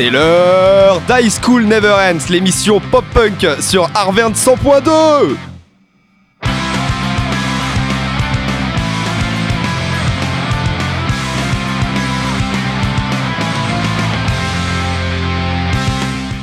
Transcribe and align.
C'est 0.00 0.08
l'heure 0.08 0.98
d'High 1.02 1.30
School 1.30 1.66
Never 1.66 1.92
Ends, 1.92 2.30
l'émission 2.30 2.80
pop-punk 2.80 3.46
sur 3.60 3.90
Harvard 3.94 4.30
100.2 4.30 5.49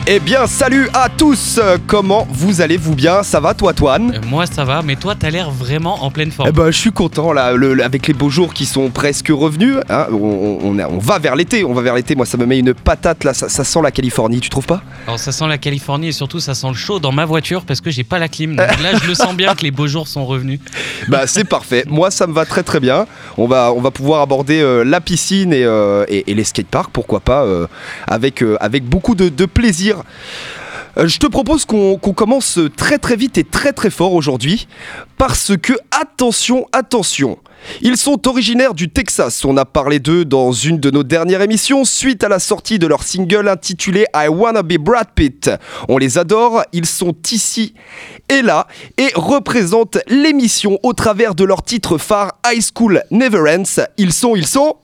Eh 0.09 0.19
bien, 0.21 0.47
salut 0.47 0.87
à 0.93 1.09
tous 1.09 1.59
Comment 1.85 2.25
vous 2.31 2.61
allez-vous 2.61 2.95
bien? 2.95 3.23
Ça 3.23 3.41
va 3.41 3.53
toi, 3.53 3.73
Toine? 3.73 4.13
Euh, 4.15 4.19
Moi 4.29 4.45
ça 4.45 4.63
va, 4.63 4.81
mais 4.81 4.95
toi 4.95 5.15
t'as 5.19 5.29
l'air 5.29 5.51
vraiment 5.51 6.01
en 6.05 6.11
pleine 6.11 6.31
forme. 6.31 6.47
Eh 6.47 6.53
ben, 6.53 6.67
je 6.71 6.77
suis 6.77 6.91
content 6.93 7.33
là, 7.33 7.51
le- 7.51 7.83
avec 7.83 8.07
les 8.07 8.13
beaux 8.13 8.29
jours 8.29 8.53
qui 8.53 8.65
sont 8.65 8.89
presque 8.89 9.27
revenus. 9.29 9.75
hein, 9.89 10.05
on, 10.11 10.59
on- 10.63 10.79
on 10.79 10.97
va 10.99 11.19
vers 11.19 11.35
l'été, 11.35 11.65
on 11.65 11.73
va 11.73 11.81
vers 11.81 11.93
l'été. 11.93 12.15
Moi, 12.15 12.25
ça 12.25 12.37
me 12.37 12.45
met 12.45 12.57
une 12.59 12.73
patate 12.73 13.25
là, 13.25 13.33
ça, 13.33 13.49
ça 13.49 13.65
sent 13.65 13.81
la 13.83 13.91
Californie, 13.91 14.39
tu 14.39 14.49
trouves 14.49 14.65
pas? 14.65 14.81
Alors 15.07 15.19
ça 15.19 15.33
sent 15.33 15.45
la 15.47 15.57
Californie 15.57 16.07
et 16.07 16.11
surtout 16.13 16.39
ça 16.39 16.53
sent 16.55 16.67
le 16.69 16.73
chaud 16.75 16.99
dans 16.99 17.11
ma 17.11 17.25
voiture 17.25 17.65
parce 17.65 17.81
que 17.81 17.91
j'ai 17.91 18.05
pas 18.05 18.17
la 18.19 18.29
clim. 18.29 18.55
Donc 18.55 18.81
là 18.81 18.97
je 19.01 19.07
le 19.07 19.13
sens 19.13 19.35
bien 19.35 19.55
que 19.55 19.63
les 19.63 19.71
beaux 19.71 19.87
jours 19.87 20.07
sont 20.07 20.25
revenus. 20.25 20.59
Bah, 21.09 21.25
c'est 21.27 21.45
parfait. 21.45 21.85
Moi, 21.87 22.11
ça 22.11 22.27
me 22.27 22.33
va 22.33 22.45
très 22.45 22.63
très 22.63 22.79
bien. 22.81 23.05
On 23.37 23.47
va, 23.47 23.71
on 23.73 23.79
va 23.81 23.91
pouvoir 23.91 24.21
aborder 24.21 24.59
euh, 24.59 24.83
la 24.83 24.99
piscine 24.99 25.53
et, 25.53 25.63
euh, 25.63 26.03
et- 26.09 26.29
et 26.31 26.33
les 26.33 26.43
skateparks, 26.43 26.89
pourquoi 26.91 27.19
pas, 27.21 27.43
euh, 27.45 27.65
avec, 28.07 28.43
avec 28.59 28.83
beaucoup 28.83 29.15
de, 29.15 29.29
de 29.29 29.45
plaisir. 29.45 29.96
Euh, 30.97 31.07
Je 31.07 31.19
te 31.19 31.27
propose 31.27 31.65
qu'on 31.65 31.97
commence 31.97 32.59
très 32.75 32.97
très 32.97 33.15
vite 33.15 33.37
et 33.37 33.43
très 33.43 33.73
très 33.73 33.89
fort 33.89 34.13
aujourd'hui 34.13 34.67
parce 35.17 35.53
que 35.57 35.73
attention, 35.91 36.65
attention. 36.71 37.37
Ils 37.81 37.97
sont 37.97 38.27
originaires 38.27 38.73
du 38.73 38.89
Texas, 38.89 39.43
on 39.43 39.57
a 39.57 39.65
parlé 39.65 39.99
d'eux 39.99 40.25
dans 40.25 40.51
une 40.51 40.79
de 40.79 40.91
nos 40.91 41.03
dernières 41.03 41.41
émissions 41.41 41.85
suite 41.85 42.23
à 42.23 42.29
la 42.29 42.39
sortie 42.39 42.79
de 42.79 42.87
leur 42.87 43.03
single 43.03 43.47
intitulé 43.47 44.05
I 44.15 44.27
Wanna 44.27 44.63
Be 44.63 44.77
Brad 44.77 45.07
Pitt. 45.15 45.49
On 45.89 45.97
les 45.97 46.17
adore, 46.17 46.63
ils 46.71 46.85
sont 46.85 47.15
ici 47.31 47.73
et 48.29 48.41
là 48.41 48.67
et 48.97 49.09
représentent 49.15 49.97
l'émission 50.07 50.79
au 50.83 50.93
travers 50.93 51.35
de 51.35 51.43
leur 51.43 51.63
titre 51.63 51.97
phare 51.97 52.33
High 52.45 52.63
School 52.75 53.03
Never 53.11 53.43
Ends. 53.49 53.81
Ils 53.97 54.13
sont, 54.13 54.35
ils 54.35 54.47
sont... 54.47 54.75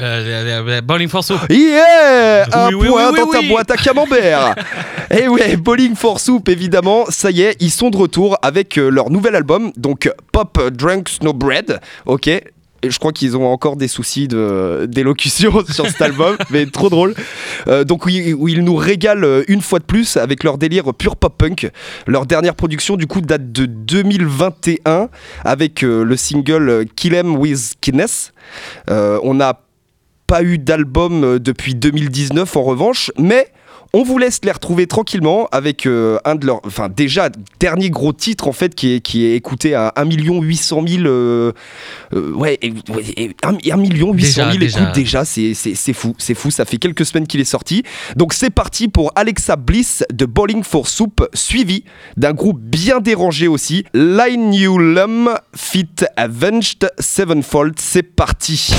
Euh, 0.00 0.62
euh, 0.68 0.80
Bowling 0.80 1.08
for 1.08 1.22
Soup. 1.24 1.38
Yeah 1.50 2.46
Un 2.52 2.68
Oui, 2.68 2.74
oui, 2.74 2.88
point 2.88 3.10
oui, 3.12 3.18
dans 3.18 3.26
ta 3.30 3.42
boîte 3.42 3.70
à 3.70 3.76
camembert 3.76 4.54
Et 5.10 5.26
ouais, 5.28 5.56
Bowling 5.56 5.94
for 5.96 6.20
Soup, 6.20 6.48
évidemment, 6.48 7.04
ça 7.08 7.30
y 7.30 7.42
est, 7.42 7.56
ils 7.60 7.70
sont 7.70 7.90
de 7.90 7.96
retour 7.96 8.38
avec 8.42 8.78
euh, 8.78 8.88
leur 8.88 9.10
nouvel 9.10 9.34
album, 9.34 9.72
donc 9.76 10.10
Pop 10.32 10.60
Drunk 10.72 11.08
Snow 11.08 11.32
Bread, 11.32 11.80
ok 12.06 12.30
et 12.82 12.90
je 12.90 12.98
crois 12.98 13.12
qu'ils 13.12 13.36
ont 13.36 13.46
encore 13.46 13.76
des 13.76 13.88
soucis 13.88 14.26
de- 14.26 14.86
d'élocution 14.88 15.52
sur 15.70 15.86
cet 15.86 16.00
album, 16.00 16.38
mais 16.48 16.64
trop 16.64 16.88
drôle. 16.88 17.14
Euh, 17.68 17.84
donc 17.84 18.06
où 18.06 18.08
ils, 18.08 18.32
où 18.34 18.48
ils 18.48 18.64
nous 18.64 18.74
régalent 18.74 19.42
une 19.48 19.60
fois 19.60 19.80
de 19.80 19.84
plus 19.84 20.16
avec 20.16 20.44
leur 20.44 20.56
délire 20.56 20.94
pur 20.94 21.16
pop 21.16 21.36
punk. 21.36 21.70
Leur 22.06 22.24
dernière 22.24 22.54
production 22.54 22.96
du 22.96 23.06
coup 23.06 23.20
date 23.20 23.52
de 23.52 23.66
2021 23.66 25.10
avec 25.44 25.84
euh, 25.84 26.02
le 26.04 26.16
single 26.16 26.86
Kill 26.96 27.14
'Em 27.14 27.36
With 27.36 27.74
Kindness. 27.82 28.32
Euh, 28.88 29.18
on 29.24 29.34
n'a 29.34 29.60
pas 30.30 30.44
eu 30.44 30.58
d'album 30.58 31.24
euh, 31.24 31.38
depuis 31.40 31.74
2019 31.74 32.56
en 32.56 32.62
revanche, 32.62 33.10
mais 33.18 33.48
on 33.92 34.04
vous 34.04 34.16
laisse 34.16 34.38
les 34.44 34.52
retrouver 34.52 34.86
tranquillement 34.86 35.48
avec 35.50 35.84
euh, 35.86 36.18
un 36.24 36.36
de 36.36 36.46
leurs, 36.46 36.60
enfin 36.64 36.88
déjà 36.88 37.28
dernier 37.58 37.90
gros 37.90 38.12
titre 38.12 38.46
en 38.46 38.52
fait 38.52 38.76
qui 38.76 38.94
est, 38.94 39.00
qui 39.00 39.24
est 39.24 39.34
écouté 39.34 39.74
à 39.74 39.92
1 39.96 40.04
800 40.08 40.84
000, 40.86 41.02
euh, 41.06 41.50
euh, 42.14 42.32
ouais, 42.34 42.56
et- 42.62 42.70
ouais, 42.70 43.04
et 43.16 43.32
1 43.42 43.76
million 43.76 44.12
800 44.12 44.52
000 44.52 44.52
Déjà, 44.52 44.56
déjà. 44.58 44.80
écoutes 44.82 44.94
déjà, 44.94 45.24
c'est 45.24 45.54
c'est- 45.54 45.74
c'est 45.74 45.92
fou, 45.92 46.14
c'est 46.18 46.34
fou, 46.36 46.52
ça 46.52 46.64
fait 46.64 46.76
quelques 46.78 47.04
semaines 47.04 47.26
qu'il 47.26 47.40
est 47.40 47.44
sorti. 47.44 47.82
Donc 48.14 48.32
c'est 48.32 48.50
parti 48.50 48.86
pour 48.86 49.10
Alexa 49.16 49.56
Bliss 49.56 50.04
de 50.12 50.26
Bowling 50.26 50.62
for 50.62 50.86
Soup, 50.86 51.26
suivi 51.34 51.82
d'un 52.16 52.32
groupe 52.34 52.60
bien 52.60 53.00
dérangé 53.00 53.48
aussi, 53.48 53.84
Lynulum 53.92 55.30
Fit 55.56 55.88
Avenged 56.16 56.88
Sevenfold, 57.00 57.74
c'est 57.80 58.04
parti. 58.04 58.70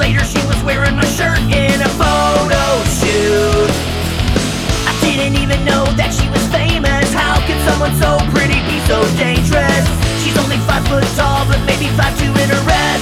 Later, 0.00 0.24
she 0.24 0.40
was 0.48 0.56
wearing 0.64 0.96
my 0.96 1.04
shirt 1.04 1.38
in 1.52 1.76
a 1.76 1.90
photo 2.00 2.64
shoot. 2.88 3.70
I 4.88 4.96
didn't 5.04 5.36
even 5.36 5.62
know 5.62 5.84
that 6.00 6.16
she 6.16 6.24
was 6.32 6.40
famous. 6.48 7.12
How 7.12 7.36
can 7.44 7.60
someone 7.68 7.92
so 8.00 8.16
pretty 8.32 8.64
be 8.64 8.80
so 8.88 9.04
dangerous? 9.20 9.84
She's 10.24 10.36
only 10.40 10.56
five 10.64 10.88
foot 10.88 11.04
tall, 11.20 11.44
but 11.44 11.60
maybe 11.68 11.92
five 12.00 12.16
two 12.16 12.32
in 12.32 12.48
her 12.48 12.62
wrestling 12.64 12.99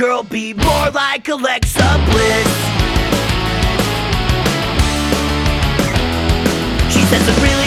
girl 0.00 0.22
be 0.22 0.54
more 0.54 0.90
like 0.92 1.28
Alexa 1.28 1.88
Bliss? 2.08 2.48
She 6.90 7.02
says 7.04 7.22
some 7.26 7.42
really 7.44 7.59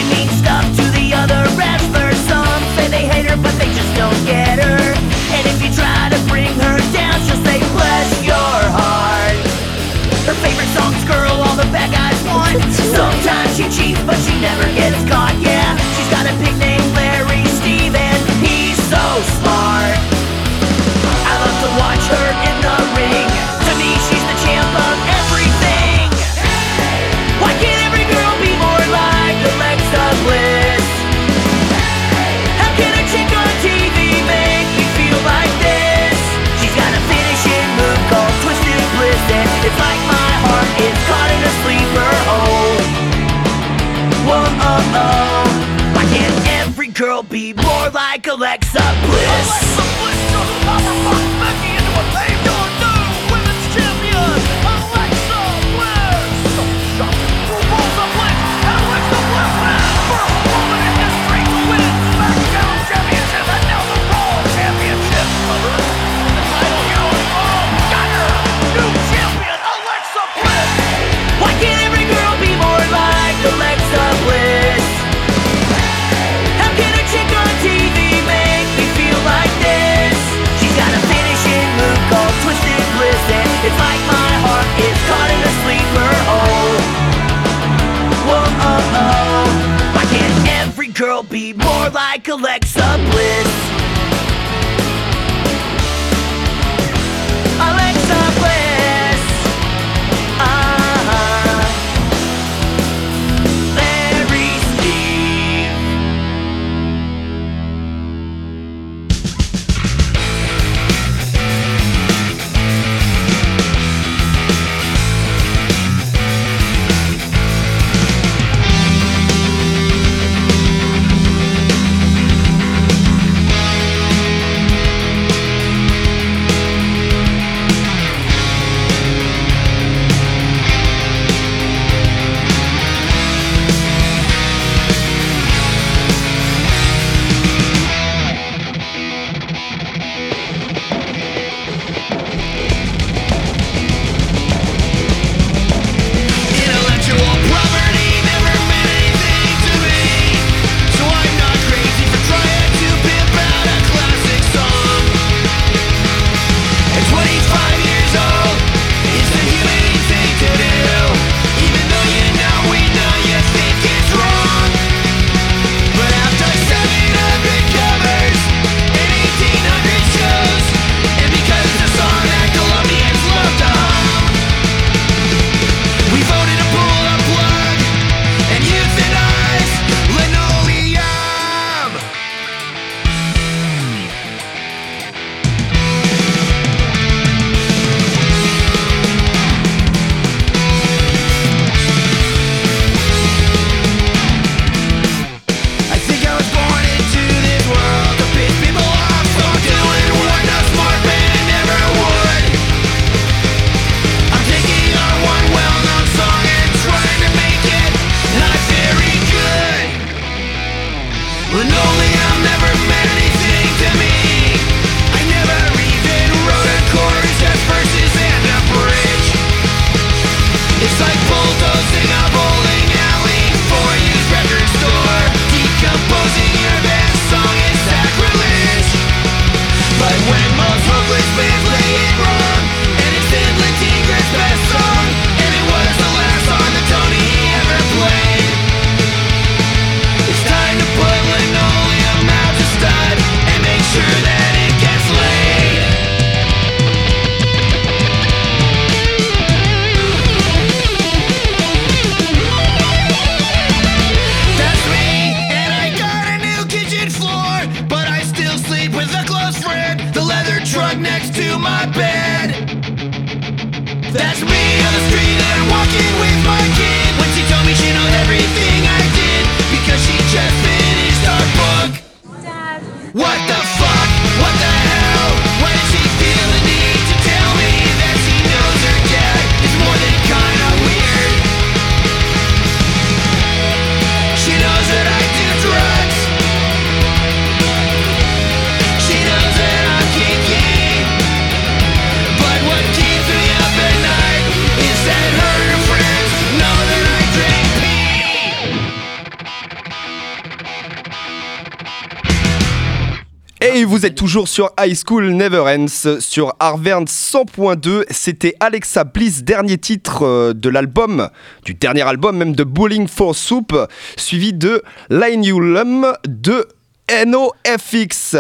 sur 304.46 304.72
High 304.80 304.96
School 304.96 305.32
Never 305.32 305.60
Ends 305.60 306.20
sur 306.20 306.54
Harvard 306.60 307.04
100.2. 307.04 308.04
C'était 308.10 308.56
Alexa 308.60 309.04
Bliss, 309.04 309.44
dernier 309.44 309.78
titre 309.78 310.24
euh, 310.24 310.54
de 310.54 310.70
l'album, 310.70 311.30
du 311.66 311.74
dernier 311.74 312.02
album 312.02 312.38
même 312.38 312.56
de 312.56 312.64
Bowling 312.64 313.08
for 313.08 313.36
Soup, 313.36 313.76
suivi 314.18 314.54
de 314.54 314.84
Linoleum 315.10 316.14
de 316.28 316.68
NoFX. 317.12 318.36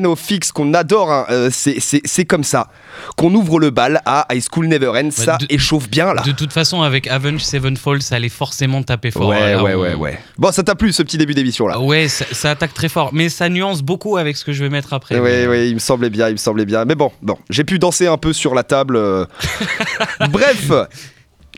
NoFX 0.00 0.50
qu'on 0.52 0.74
adore, 0.74 1.12
hein, 1.12 1.26
euh, 1.30 1.50
c'est- 1.52 2.24
comme 2.24 2.44
ça 2.44 2.68
qu'on 3.16 3.32
ouvre 3.34 3.60
le 3.60 3.70
bal 3.70 4.00
à 4.06 4.26
High 4.32 4.42
School 4.50 4.66
Never 4.68 4.88
Ends. 4.88 5.04
Bah, 5.04 5.10
ça 5.24 5.36
de- 5.38 5.46
échauffe 5.50 5.88
bien 5.88 6.12
là. 6.14 6.22
De 6.22 6.32
toute 6.32 6.52
façon, 6.52 6.82
avec 6.82 7.06
Avenged 7.08 7.40
Sevenfold, 7.40 8.02
ça 8.02 8.16
allait 8.16 8.28
forcément 8.30 8.82
taper 8.82 9.10
fort. 9.10 9.28
ouais, 9.28 9.52
Là, 9.54 9.62
ouais, 9.62 9.74
on- 9.74 9.80
ouais, 9.80 9.94
ouais. 9.94 10.18
Bon, 10.38 10.50
ça 10.50 10.62
t'a 10.62 10.74
plu 10.74 10.92
ce 10.92 11.02
petit 11.02 11.18
début 11.18 11.34
d'émission 11.34 11.66
là 11.66 11.78
Ouais, 11.78 12.08
ça, 12.08 12.24
ça 12.32 12.50
attaque 12.52 12.74
très 12.74 12.88
fort, 12.88 13.10
mais 13.12 13.28
ça 13.28 13.48
nuance 13.48 13.82
beaucoup 13.82 14.16
avec 14.16 14.36
ce 14.36 14.44
que 14.44 14.52
je 14.52 14.64
vais 14.64 14.70
mettre 14.70 14.92
après. 14.94 15.16
Oui, 15.16 15.20
Mais- 15.22 15.46
oui, 15.46 15.68
il 15.68 15.74
me 15.74 15.78
semblait 15.80 16.10
bien, 16.10 16.28
il 16.28 16.32
me 16.32 16.36
semblait 16.38 16.64
bien. 16.66 16.84
Mais 16.84 16.94
bon, 16.94 17.12
bon, 17.22 17.36
j'ai 17.50 17.64
pu 17.64 17.78
danser 17.78 18.06
un 18.06 18.16
peu 18.18 18.32
sur 18.32 18.54
la 18.54 18.62
table. 18.62 18.96
euh. 18.96 19.24
Bref. 20.30 20.70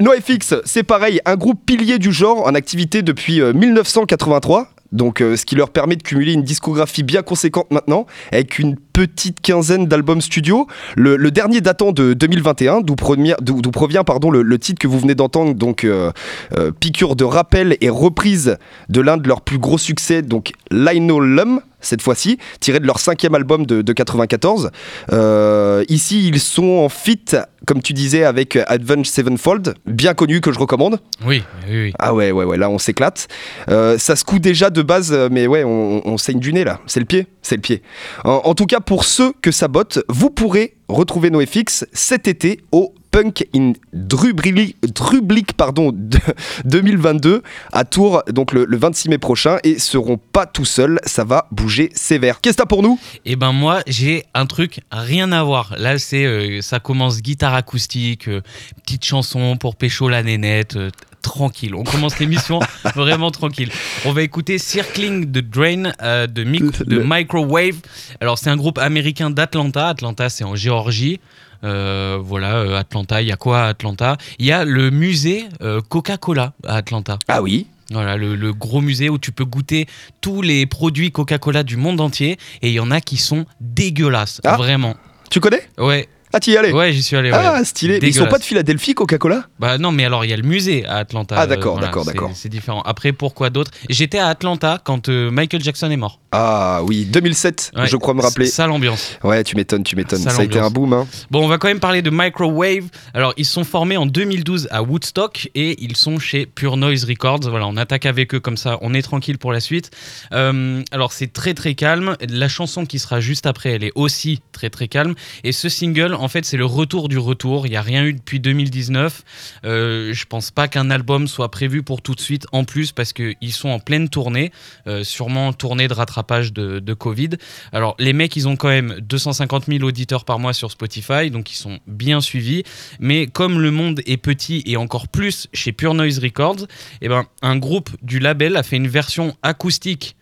NoFX, 0.01 0.55
c'est 0.65 0.85
pareil, 0.85 1.21
un 1.25 1.35
groupe 1.35 1.61
pilier 1.67 1.99
du 1.99 2.13
genre 2.13 2.47
en 2.47 2.55
activité 2.55 3.03
depuis 3.03 3.41
euh, 3.41 3.53
1983. 3.53 4.69
Donc, 4.93 5.21
euh, 5.21 5.37
ce 5.37 5.45
qui 5.45 5.55
leur 5.55 5.71
permet 5.71 5.97
de 5.97 6.03
cumuler 6.03 6.33
une 6.33 6.43
discographie 6.43 7.03
bien 7.03 7.23
conséquente 7.23 7.71
maintenant, 7.71 8.07
avec 8.33 8.59
une 8.59 8.77
petite 8.99 9.41
quinzaine 9.41 9.87
d'albums 9.87 10.21
studio. 10.21 10.67
Le, 10.97 11.31
dernier 11.31 11.61
datant 11.61 11.93
de 11.93 12.15
2021, 12.15 12.81
d'où 12.81 12.97
provient 12.97 14.05
pardon, 14.05 14.31
le, 14.31 14.59
titre 14.59 14.81
que 14.81 14.89
vous 14.89 14.99
venez 14.99 15.15
d'entendre, 15.15 15.55
donc 15.55 15.85
euh, 15.85 16.11
euh, 16.57 16.73
piqûre 16.73 17.15
de 17.15 17.25
rappel 17.25 17.77
et 17.81 17.91
reprise 17.91 18.57
de 18.89 19.01
l'un 19.01 19.17
de 19.17 19.29
leurs 19.29 19.43
plus 19.43 19.59
gros 19.59 19.79
succès, 19.79 20.23
donc 20.23 20.53
Linoleum, 20.71 21.61
cette 21.81 22.03
fois-ci, 22.03 22.39
tiré 22.61 22.81
de 22.81 22.87
leur 22.87 22.99
cinquième 22.99 23.35
album 23.35 23.67
de, 23.67 23.83
de 23.83 23.93
94. 23.93 24.71
Euh, 25.13 25.85
ici, 25.89 26.29
ils 26.29 26.41
sont 26.41 26.65
en 26.65 26.89
fit, 26.89 27.25
comme 27.67 27.83
tu 27.83 27.93
disais, 27.93 28.25
avec 28.25 28.57
Advance 28.67 29.09
Sevenfold, 29.09 29.75
bien 29.87 30.15
connu 30.15 30.41
que 30.41 30.53
je 30.53 30.59
recommande. 30.59 31.01
Oui, 31.25 31.43
oui, 31.69 31.83
oui. 31.85 31.93
Ah 31.99 32.15
ouais, 32.15 32.33
ouais, 32.33 32.45
ouais, 32.45 32.57
là 32.57 32.69
on 32.71 32.79
s'éclate. 32.79 33.29
Euh, 33.69 33.99
ça 33.99 34.17
se 34.17 34.25
coud 34.25 34.41
déjà 34.43 34.71
de 34.71 34.83
base, 34.83 35.13
mais 35.31 35.47
ouais, 35.47 35.65
on, 35.65 36.03
on 36.07 36.19
saigne 36.19 36.41
du 36.41 36.53
nez 36.53 36.65
là. 36.65 36.81
C'est 36.87 37.01
le 37.01 37.07
pied, 37.07 37.27
c'est 37.43 37.57
le 37.57 37.63
pied. 37.63 37.83
En, 38.25 38.41
en 38.45 38.55
tout 38.55 38.67
cas, 38.67 38.81
pour 38.81 39.05
ceux 39.05 39.33
que 39.43 39.51
ça 39.51 39.69
botte, 39.69 40.01
vous 40.09 40.31
pourrez 40.31 40.75
retrouver 40.89 41.31
NoFX 41.31 41.85
cet 41.93 42.29
été 42.29 42.61
au 42.73 42.95
Punk 43.11 43.47
in 43.55 43.73
Drublic, 43.93 44.77
Drublic 44.95 45.53
pardon, 45.55 45.93
de- 45.95 46.19
2022 46.65 47.43
à 47.73 47.85
Tours, 47.85 48.23
donc 48.31 48.53
le, 48.53 48.65
le 48.65 48.77
26 48.77 49.09
mai 49.09 49.19
prochain, 49.19 49.59
et 49.65 49.79
seront 49.79 50.19
pas 50.19 50.47
tout 50.47 50.65
seuls, 50.65 51.01
ça 51.05 51.25
va 51.25 51.47
bouger 51.51 51.91
sévère. 51.95 52.41
Qu'est-ce 52.41 52.57
que 52.57 52.63
t'as 52.63 52.67
pour 52.67 52.83
nous? 52.83 52.99
Et 53.25 53.37
ben 53.37 53.53
moi, 53.53 53.81
j'ai 53.87 54.25
un 54.35 54.47
truc 54.47 54.81
rien 54.93 55.33
à 55.33 55.43
voir. 55.43 55.75
Là, 55.79 55.99
c'est 55.99 56.25
euh, 56.25 56.61
ça 56.63 56.81
commence 56.81 57.23
guitare 57.23 57.55
acoustique, 57.55 58.29
euh, 58.29 58.43
petite 58.85 59.05
chanson 59.05 59.57
pour 59.57 59.77
pécho 59.77 60.09
la 60.09 60.23
nénette. 60.23 60.77
euh, 60.77 60.91
Tranquille, 61.21 61.75
on 61.75 61.83
commence 61.83 62.19
l'émission 62.21 62.61
vraiment 62.95 63.31
tranquille. 63.33 63.71
On 64.05 64.13
va 64.13 64.23
écouter 64.23 64.57
Circling 64.57 65.27
the 65.31 65.39
Drain 65.41 65.93
euh, 66.01 66.27
de, 66.29 66.45
Microwave. 66.45 67.75
Alors, 68.21 68.39
c'est 68.39 68.51
un 68.51 68.57
groupe 68.57 68.79
américain 68.79 69.29
d'Atlanta. 69.29 69.89
Atlanta, 69.89 70.29
c'est 70.31 70.45
en 70.45 70.55
Géorgie. 70.55 71.21
Euh, 71.65 72.19
voilà, 72.23 72.57
euh, 72.57 72.77
Atlanta, 72.79 73.21
il 73.23 73.29
y 73.29 73.33
a 73.33 73.37
quoi 73.37 73.63
à 73.63 73.69
Atlanta? 73.69 74.17
Il 74.39 74.47
y 74.47 74.53
a 74.53 74.65
le 74.65 74.91
musée 74.91 75.45
euh, 75.61 75.81
Coca-Cola 75.81 76.53
à 76.67 76.77
Atlanta. 76.77 77.19
Ah 77.29 77.43
oui? 77.43 77.67
Voilà, 77.91 78.17
le, 78.17 78.37
le 78.37 78.53
gros 78.53 78.81
musée 78.83 79.09
où 79.09 79.19
tu 79.19 79.33
peux 79.33 79.45
goûter 79.47 79.87
tous 80.21 80.43
les 80.43 80.67
produits 80.67 81.11
Coca-Cola 81.11 81.63
du 81.63 81.77
monde 81.77 82.01
entier. 82.01 82.37
Et 82.63 82.69
il 82.69 82.75
y 82.75 82.81
en 82.81 82.91
a 82.91 83.01
qui 83.01 83.17
sont 83.17 83.47
dégueulasses, 83.61 84.41
Ah. 84.45 84.57
vraiment. 84.57 84.95
Tu 85.31 85.41
connais? 85.41 85.63
Ouais, 85.79 86.09
Ah, 86.33 86.41
t'y 86.41 86.53
es 86.53 86.57
allé 86.57 86.73
ouais, 86.73 86.93
j'y 86.93 87.03
suis 87.03 87.17
allé. 87.17 87.31
ouais. 87.31 87.39
Ah, 87.39 87.65
stylé. 87.65 87.99
Mais 88.03 88.09
ils 88.09 88.15
sont 88.15 88.27
pas 88.27 88.39
de 88.39 88.45
Philadelphie, 88.45 88.95
Coca-Cola 88.95 89.45
Bah 89.59 89.79
non, 89.79 89.93
mais 89.93 90.05
alors 90.05 90.25
il 90.25 90.31
y 90.31 90.33
a 90.35 90.37
le 90.37 90.43
musée 90.43 90.85
à 90.87 90.97
Atlanta. 90.97 91.37
Ah, 91.39 91.47
d'accord, 91.47 91.79
euh, 91.79 91.81
d'accord, 91.81 92.05
d'accord. 92.05 92.31
C'est 92.35 92.49
différent. 92.49 92.83
Après, 92.83 93.13
pourquoi 93.13 93.51
d'autres 93.51 93.71
J'étais 93.89 94.19
à 94.19 94.29
Atlanta 94.29 94.81
quand 94.85 95.09
euh, 95.09 95.31
Michael 95.31 95.63
Jackson 95.63 95.91
est 95.91 95.97
mort. 95.97 96.21
Ah 96.33 96.81
oui, 96.85 97.07
2007, 97.07 97.73
Ouais, 97.75 97.87
je 97.87 97.97
crois 97.97 98.13
me 98.13 98.21
rappeler. 98.21 98.47
Ça 98.47 98.67
l'ambiance. 98.67 99.17
Ouais, 99.25 99.43
tu 99.45 99.57
m'étonnes, 99.57 99.83
tu 99.83 99.97
m'étonnes. 99.97 100.21
Ça 100.21 100.39
a 100.39 100.45
été 100.45 100.59
un 100.59 100.69
boom, 100.71 100.93
hein. 100.93 101.07
Bon, 101.31 101.43
on 101.45 101.49
va 101.49 101.57
quand 101.57 101.69
même 101.69 101.81
parler 101.81 102.03
de 102.03 102.11
Microwave. 102.11 102.85
Alors, 103.15 103.33
ils 103.39 103.47
sont 103.47 103.65
formés 103.65 103.97
en 103.97 104.05
2012 104.05 104.69
à 104.71 104.83
Woodstock 104.83 105.49
et 105.55 105.83
ils 105.83 105.97
sont 105.97 106.19
chez 106.19 106.45
Pure 106.45 106.77
Noise 106.77 107.05
Records. 107.05 107.49
Voilà, 107.49 107.67
on 107.67 107.77
attaque 107.79 108.05
avec 108.05 108.35
eux 108.35 108.41
comme 108.41 108.59
ça, 108.59 108.79
on 108.83 108.93
est 108.93 109.01
tranquille 109.03 109.39
pour 109.39 109.53
la 109.53 109.61
suite. 109.61 109.91
Euh, 110.33 110.83
alors, 110.93 111.13
c'est 111.13 111.33
très 111.33 111.55
très 111.55 111.75
calme. 111.75 112.17
La 112.29 112.49
chanson 112.49 112.85
qui 112.85 112.99
sera 112.99 113.21
juste 113.21 113.47
après, 113.47 113.71
elle 113.71 113.85
est 113.85 113.93
aussi 113.95 114.41
très 114.53 114.69
très 114.69 114.89
calme. 114.89 115.15
Et 115.45 115.53
ce 115.53 115.71
single, 115.71 116.15
en 116.19 116.29
fait, 116.29 116.45
c'est 116.45 116.57
le 116.57 116.65
retour 116.65 117.09
du 117.09 117.19
retour. 117.19 117.67
Il 117.67 117.71
n'y 117.71 117.77
a 117.77 117.83
rien 117.83 118.05
eu 118.05 118.13
depuis 118.13 118.41
2019. 118.41 119.23
Euh, 119.65 120.13
je 120.13 120.25
pense 120.27 120.51
pas 120.51 120.69
qu'un 120.69 120.91
album 120.91 121.29
soit 121.29 121.51
prévu 121.51 121.83
pour 121.83 122.03
tout 122.03 122.15
de 122.15 122.21
suite 122.21 122.47
en 122.53 122.65
plus 122.65 122.93
parce 122.93 123.13
qu'ils 123.13 123.53
sont 123.53 123.69
en 123.69 123.81
pleine 123.81 124.09
tournée, 124.09 124.53
euh, 124.87 125.05
sûrement 125.05 125.53
tournée 125.53 125.89
de 125.89 125.95
rattrapage 125.95 126.53
de, 126.53 126.95
Covid. 126.99 127.31
Alors, 127.73 127.95
les 127.99 128.13
mecs, 128.13 128.35
ils 128.35 128.49
ont 128.49 128.57
quand 128.57 128.69
même 128.69 128.97
250 129.01 129.67
000 129.67 129.85
auditeurs 129.85 130.25
par 130.25 130.39
mois 130.39 130.53
sur 130.53 130.71
Spotify, 130.71 131.31
donc 131.31 131.53
ils 131.53 131.57
sont 131.57 131.79
bien 131.87 132.21
suivis. 132.21 132.65
Mais 132.99 133.27
comme 133.27 133.61
le 133.61 133.71
monde 133.71 134.01
est 134.07 134.17
petit 134.17 134.63
et 134.67 134.77
encore 134.77 135.07
plus 135.07 135.49
chez 135.53 135.73
Pure 135.73 135.95
Noise 135.95 136.19
Records, 136.19 136.67
eh 137.03 137.09
ben, 137.09 137.25
un 137.43 137.57
groupe 137.57 137.91
du 138.03 138.19
label 138.19 138.57
a 138.57 138.63
fait 138.63 138.77
une 138.77 138.89
version 138.89 139.37
acoustique. 139.43 140.17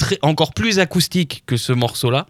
Très, 0.00 0.18
encore 0.22 0.54
plus 0.54 0.78
acoustique 0.78 1.42
que 1.44 1.58
ce 1.58 1.74
morceau-là. 1.74 2.26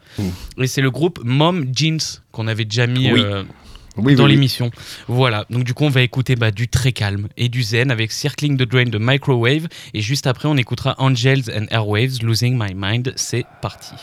Et 0.59 0.67
c'est 0.67 0.81
le 0.81 0.91
groupe 0.91 1.21
Mom 1.23 1.67
Jeans 1.73 2.01
qu'on 2.33 2.49
avait 2.49 2.65
déjà 2.65 2.89
mis 2.89 3.13
Oui. 3.13 3.21
euh, 3.25 3.45
Oui, 3.97 4.17
dans 4.17 4.25
oui, 4.25 4.31
oui. 4.31 4.35
l'émission. 4.35 4.73
Voilà, 5.07 5.45
donc 5.51 5.63
du 5.63 5.73
coup 5.73 5.85
on 5.85 5.89
va 5.89 6.03
écouter 6.03 6.35
bah, 6.35 6.51
du 6.51 6.67
très 6.67 6.91
calme 6.91 7.29
et 7.37 7.49
du 7.49 7.63
zen 7.63 7.93
avec 7.93 8.11
Circling 8.11 8.57
the 8.57 8.63
Drain 8.69 8.87
de 8.87 8.99
Microwave 8.99 9.69
et 9.95 10.01
juste 10.01 10.27
après 10.27 10.49
on 10.49 10.57
écoutera 10.57 10.97
Angels 10.99 11.45
and 11.57 11.67
Airwaves 11.71 12.23
Losing 12.25 12.59
My 12.59 12.75
Mind. 12.75 13.13
C'est 13.15 13.45
parti. 13.63 13.95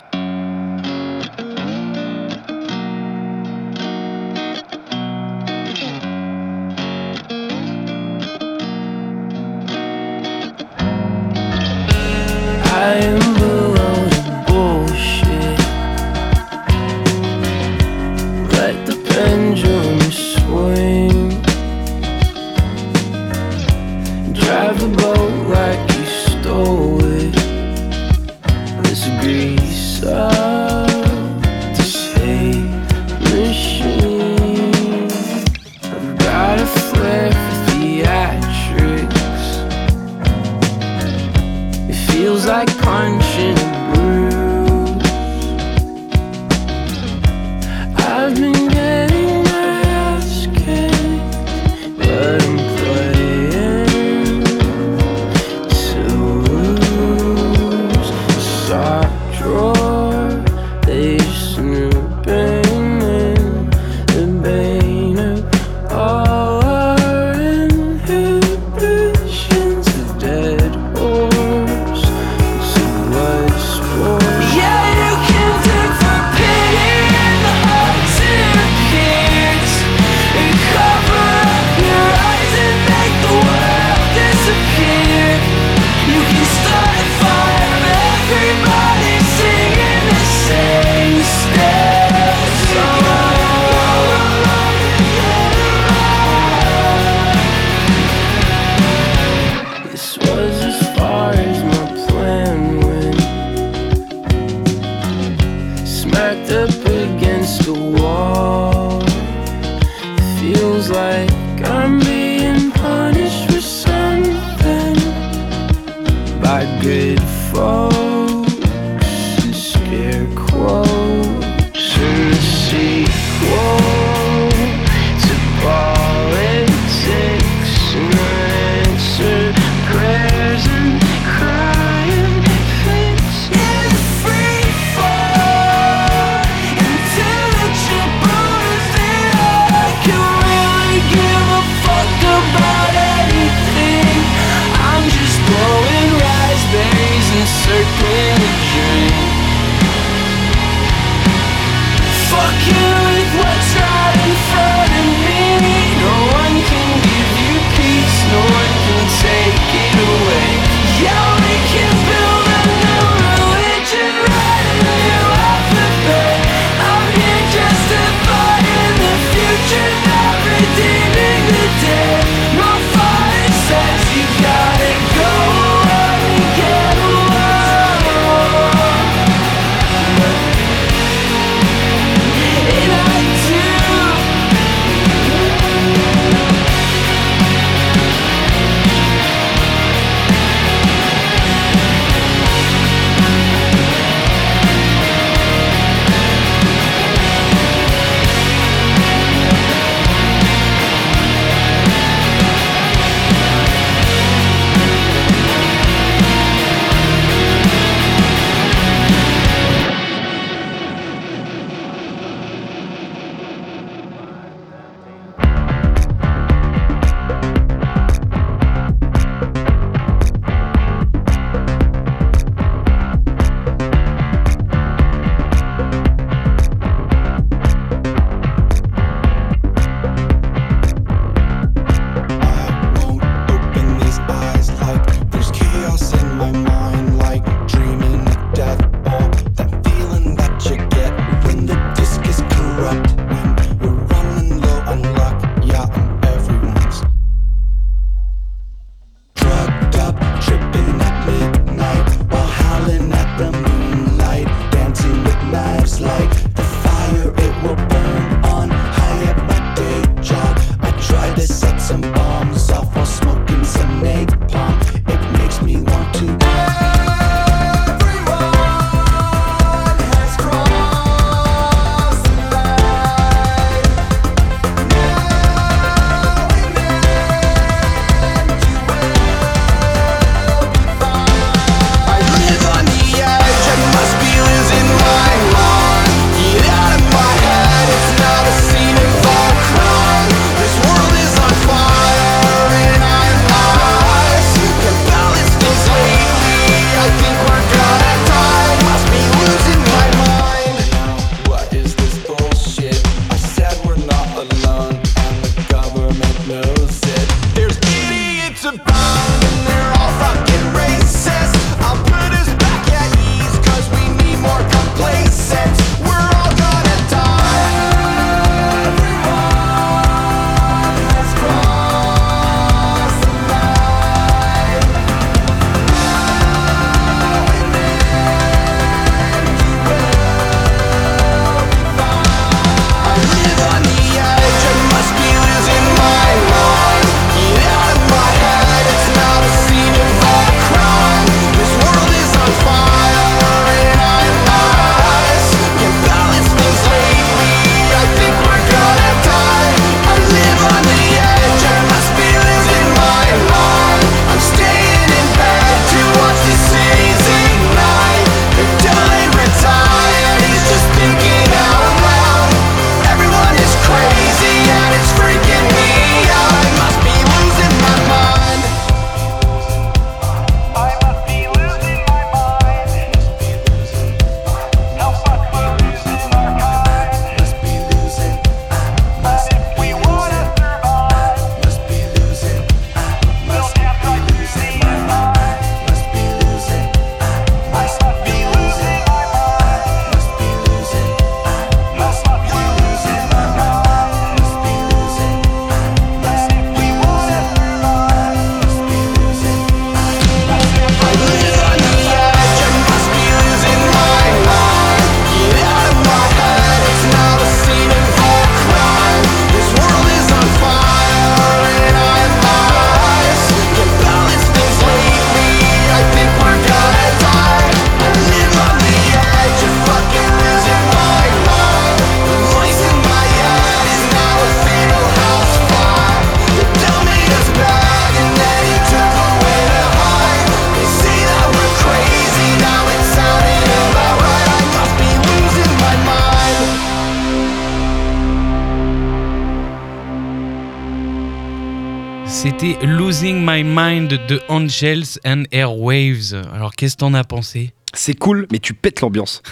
C'était 442.60 442.84
Losing 442.84 443.46
My 443.46 443.62
Mind 443.62 444.18
de 444.26 444.40
Angels 444.48 445.20
and 445.24 445.44
Airwaves. 445.52 446.34
Alors 446.52 446.74
qu'est-ce 446.74 446.96
que 446.96 447.00
t'en 447.00 447.14
as 447.14 447.22
pensé? 447.22 447.72
C'est 447.94 448.18
cool, 448.18 448.48
mais 448.50 448.58
tu 448.58 448.74
pètes 448.74 449.00
l'ambiance. 449.00 449.42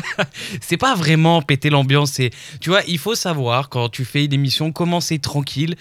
C'est 0.60 0.76
pas 0.76 0.96
vraiment 0.96 1.40
péter 1.40 1.70
l'ambiance, 1.70 2.10
c'est 2.12 2.30
tu 2.60 2.70
vois, 2.70 2.80
il 2.88 2.98
faut 2.98 3.14
savoir 3.14 3.68
quand 3.68 3.88
tu 3.88 4.04
fais 4.04 4.24
une 4.24 4.32
émission 4.32 4.72
comment 4.72 5.00
c'est 5.00 5.20
tranquille 5.20 5.76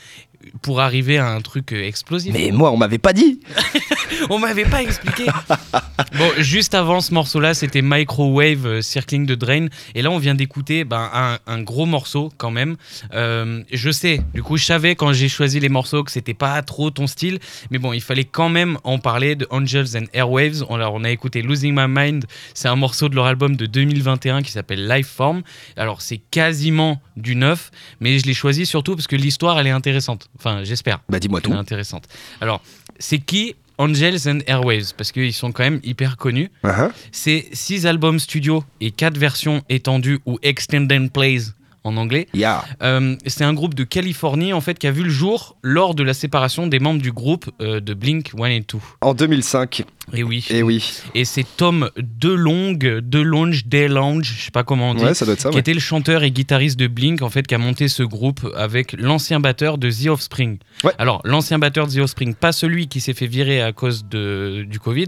pour 0.62 0.82
arriver 0.82 1.18
à 1.18 1.30
un 1.30 1.42
truc 1.42 1.74
euh, 1.74 1.84
explosif. 1.84 2.34
Mais 2.34 2.52
moi, 2.52 2.72
on 2.72 2.78
m'avait 2.78 2.98
pas 2.98 3.14
dit. 3.14 3.40
On 4.30 4.40
m'avait 4.40 4.66
pas 4.66 4.82
expliqué. 4.82 5.26
bon, 6.18 6.32
juste 6.40 6.74
avant 6.74 7.02
ce 7.02 7.14
morceau-là, 7.14 7.54
c'était 7.54 7.82
Microwave 7.82 8.66
euh, 8.66 8.82
Circling 8.82 9.26
de 9.26 9.36
Drain. 9.36 9.68
Et 9.96 10.02
là, 10.02 10.12
on 10.12 10.18
vient 10.18 10.36
d'écouter 10.36 10.84
ben, 10.84 11.10
un, 11.14 11.38
un 11.46 11.62
gros 11.62 11.86
morceau 11.86 12.32
quand 12.38 12.52
même. 12.52 12.78
Euh, 13.14 13.64
je 13.72 13.92
sais, 13.92 14.22
du 14.34 14.44
coup, 14.44 14.58
je 14.58 14.66
savais 14.66 14.96
quand 14.96 15.14
j'ai 15.14 15.30
choisi 15.30 15.60
les 15.60 15.70
morceaux 15.70 16.04
que 16.04 16.12
c'était 16.12 16.34
pas 16.34 16.62
trop 16.62 16.90
ton 16.90 17.08
style. 17.08 17.40
Mais 17.72 17.78
bon, 17.78 17.94
il 17.94 18.02
fallait 18.02 18.26
quand 18.26 18.50
même 18.50 18.78
en 18.84 19.00
parler 19.00 19.36
de 19.36 19.48
Angels 19.50 19.96
and 19.96 20.06
Airwaves. 20.14 20.64
On, 20.70 20.76
alors, 20.76 20.94
on 20.94 21.04
a 21.04 21.10
écouté 21.10 21.42
Losing 21.42 21.76
My 21.76 21.88
Mind. 21.88 22.26
C'est 22.54 22.68
un 22.68 22.76
morceau 22.76 23.10
de 23.10 23.16
leur 23.16 23.26
album 23.26 23.56
de 23.56 23.66
2021 23.66 24.42
qui 24.42 24.52
s'appelle 24.52 24.88
Lifeform. 24.88 25.44
Alors, 25.76 26.02
c'est 26.02 26.20
quasiment 26.32 27.02
du 27.16 27.36
neuf. 27.36 27.72
Mais 28.00 28.20
je 28.20 28.26
l'ai 28.26 28.34
choisi 28.34 28.66
surtout 28.66 28.96
parce 28.96 29.08
que 29.08 29.16
l'histoire, 29.16 29.60
elle 29.60 29.68
est 29.68 29.72
intéressante. 29.72 30.30
Enfin, 30.38 30.64
j'espère. 30.64 31.00
Bah, 31.10 31.20
dis-moi 31.20 31.42
tout. 31.42 31.54
intéressante. 31.54 32.08
Alors, 32.42 32.62
c'est 33.00 33.20
qui 33.20 33.56
Angels 33.78 34.28
and 34.28 34.40
Airwaves? 34.48 34.94
Parce 34.96 35.12
qu'ils 35.12 35.34
sont 35.34 35.52
quand 35.52 35.64
même 35.64 35.80
hyper 35.84 36.18
connus. 36.18 36.50
Uh-huh. 36.64 36.92
C'est 37.12 37.48
6 37.54 37.86
albums 37.86 38.20
studio 38.20 38.64
et 38.82 38.92
4 38.92 39.18
versions 39.18 39.62
étendues 39.70 40.20
ou 40.26 40.40
extended 40.42 41.12
plays 41.12 41.54
en 41.84 41.98
anglais. 41.98 42.28
Yeah. 42.34 42.66
Euh, 42.82 43.16
c'est 43.26 43.44
un 43.44 43.54
groupe 43.54 43.74
de 43.74 43.84
Californie 43.84 44.54
en 44.54 44.62
fait 44.62 44.78
qui 44.78 44.88
a 44.88 44.92
vu 44.92 45.04
le 45.04 45.10
jour 45.10 45.58
lors 45.62 45.96
de 45.96 46.04
la 46.04 46.14
séparation 46.14 46.68
des 46.68 46.80
membres 46.80 47.02
du 47.02 47.12
groupe 47.12 47.50
euh, 47.62 47.80
de 47.80 47.94
Blink 47.94 48.32
182. 48.32 48.80
En 49.02 49.14
2005. 49.14 49.86
Et 50.14 50.24
oui. 50.24 50.46
Et 50.50 50.64
oui. 50.64 51.02
Et 51.16 51.26
c'est 51.26 51.46
Tom 51.58 51.90
DeLonge, 51.98 52.78
DeLonge, 52.78 53.66
DeLonge, 53.66 54.24
je 54.38 54.46
sais 54.46 54.52
pas 54.52 54.64
comment 54.64 54.92
on 54.92 54.94
dit. 54.94 55.04
Ouais, 55.04 55.14
ça 55.14 55.26
doit 55.26 55.34
être 55.34 55.42
ça. 55.42 55.50
qui 55.50 55.56
ouais. 55.56 55.60
était 55.60 55.74
le 55.74 55.82
chanteur 55.82 56.24
et 56.24 56.32
guitariste 56.32 56.80
de 56.80 56.88
Blink, 56.88 57.22
en 57.22 57.30
fait, 57.30 57.46
qui 57.46 57.56
a 57.56 57.58
monté 57.58 57.90
ce 57.90 58.04
groupe 58.04 58.48
avec 58.56 58.94
l'ancien 58.94 59.42
batteur 59.42 59.78
de 59.78 59.92
The 59.92 60.08
Offspring. 60.08 60.60
Ouais. 60.86 60.94
Alors, 60.98 61.22
l'ancien 61.26 61.60
batteur 61.60 61.88
de 61.88 61.94
The 61.94 61.98
Offspring, 61.98 62.36
pas 62.36 62.54
celui 62.54 62.88
qui 62.88 63.02
s'est 63.02 63.14
fait 63.14 63.28
virer 63.28 63.62
à 63.62 63.74
cause 63.74 64.06
de, 64.06 64.66
du 64.68 64.80
Covid, 64.80 65.08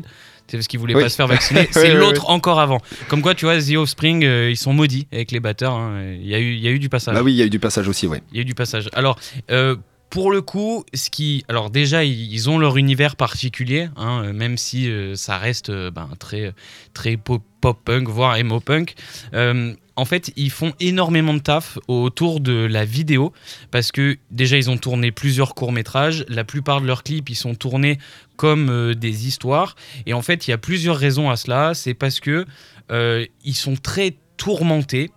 c'est 0.49 0.57
parce 0.57 0.67
qu'il 0.67 0.79
voulait 0.79 0.95
Oui. 0.95 1.03
pas 1.03 1.09
se 1.09 1.15
faire 1.15 1.27
vacciner, 1.27 1.67
c'est 1.71 1.93
l'autre 1.93 2.29
encore 2.29 2.59
avant. 2.59 2.79
Comme 3.07 3.21
quoi, 3.21 3.35
tu 3.35 3.45
vois, 3.45 3.57
The 3.61 3.75
Offspring, 3.77 4.23
euh, 4.25 4.49
ils 4.49 4.57
sont 4.57 4.73
maudits 4.73 5.07
avec 5.11 5.31
les 5.31 5.39
batteurs. 5.39 5.73
hein. 5.73 6.13
Il 6.19 6.27
y, 6.27 6.35
a 6.35 6.39
eu, 6.39 6.53
il 6.53 6.59
y 6.59 6.67
a 6.67 6.71
eu 6.71 6.79
du 6.79 6.89
passage. 6.89 7.13
Bah 7.13 7.21
oui, 7.23 7.33
il 7.33 7.37
y 7.37 7.41
a 7.41 7.45
eu 7.45 7.49
du 7.49 7.59
passage 7.59 7.87
aussi, 7.87 8.07
ouais. 8.07 8.21
Il 8.31 8.37
y 8.37 8.39
a 8.39 8.41
eu 8.41 8.45
du 8.45 8.55
passage. 8.55 8.89
Alors, 8.93 9.17
euh, 9.51 9.75
pour 10.09 10.31
le 10.31 10.41
coup, 10.41 10.83
ce 10.93 11.09
qui, 11.09 11.43
alors 11.49 11.69
déjà, 11.69 12.03
ils 12.03 12.49
ont 12.49 12.57
leur 12.57 12.77
univers 12.77 13.15
particulier, 13.15 13.89
hein, 13.95 14.23
euh, 14.23 14.33
même 14.33 14.57
si 14.57 14.89
euh, 14.89 15.15
ça 15.15 15.37
reste 15.37 15.69
euh, 15.69 15.91
ben, 15.91 16.09
très, 16.17 16.53
très 16.93 17.15
pop, 17.15 17.43
punk, 17.61 18.07
voire 18.07 18.35
emo 18.37 18.59
punk. 18.59 18.95
Euh, 19.33 19.73
en 19.95 20.05
fait, 20.05 20.31
ils 20.35 20.49
font 20.49 20.73
énormément 20.79 21.33
de 21.33 21.39
taf 21.39 21.77
autour 21.87 22.39
de 22.39 22.53
la 22.53 22.85
vidéo 22.85 23.33
parce 23.69 23.91
que 23.91 24.17
déjà, 24.31 24.57
ils 24.57 24.69
ont 24.69 24.77
tourné 24.77 25.11
plusieurs 25.11 25.53
courts 25.53 25.73
métrages. 25.73 26.25
La 26.29 26.43
plupart 26.43 26.81
de 26.81 26.87
leurs 26.87 27.03
clips, 27.03 27.29
ils 27.29 27.35
sont 27.35 27.53
tournés 27.53 27.99
comme 28.37 28.93
des 28.95 29.27
histoires. 29.27 29.75
Et 30.05 30.13
en 30.13 30.21
fait, 30.21 30.47
il 30.47 30.51
y 30.51 30.53
a 30.53 30.57
plusieurs 30.57 30.95
raisons 30.95 31.29
à 31.29 31.35
cela. 31.35 31.73
C'est 31.73 31.93
parce 31.93 32.21
que 32.21 32.45
ils 32.89 33.55
sont 33.55 33.75
très 33.75 34.15
tourmentés. 34.37 35.11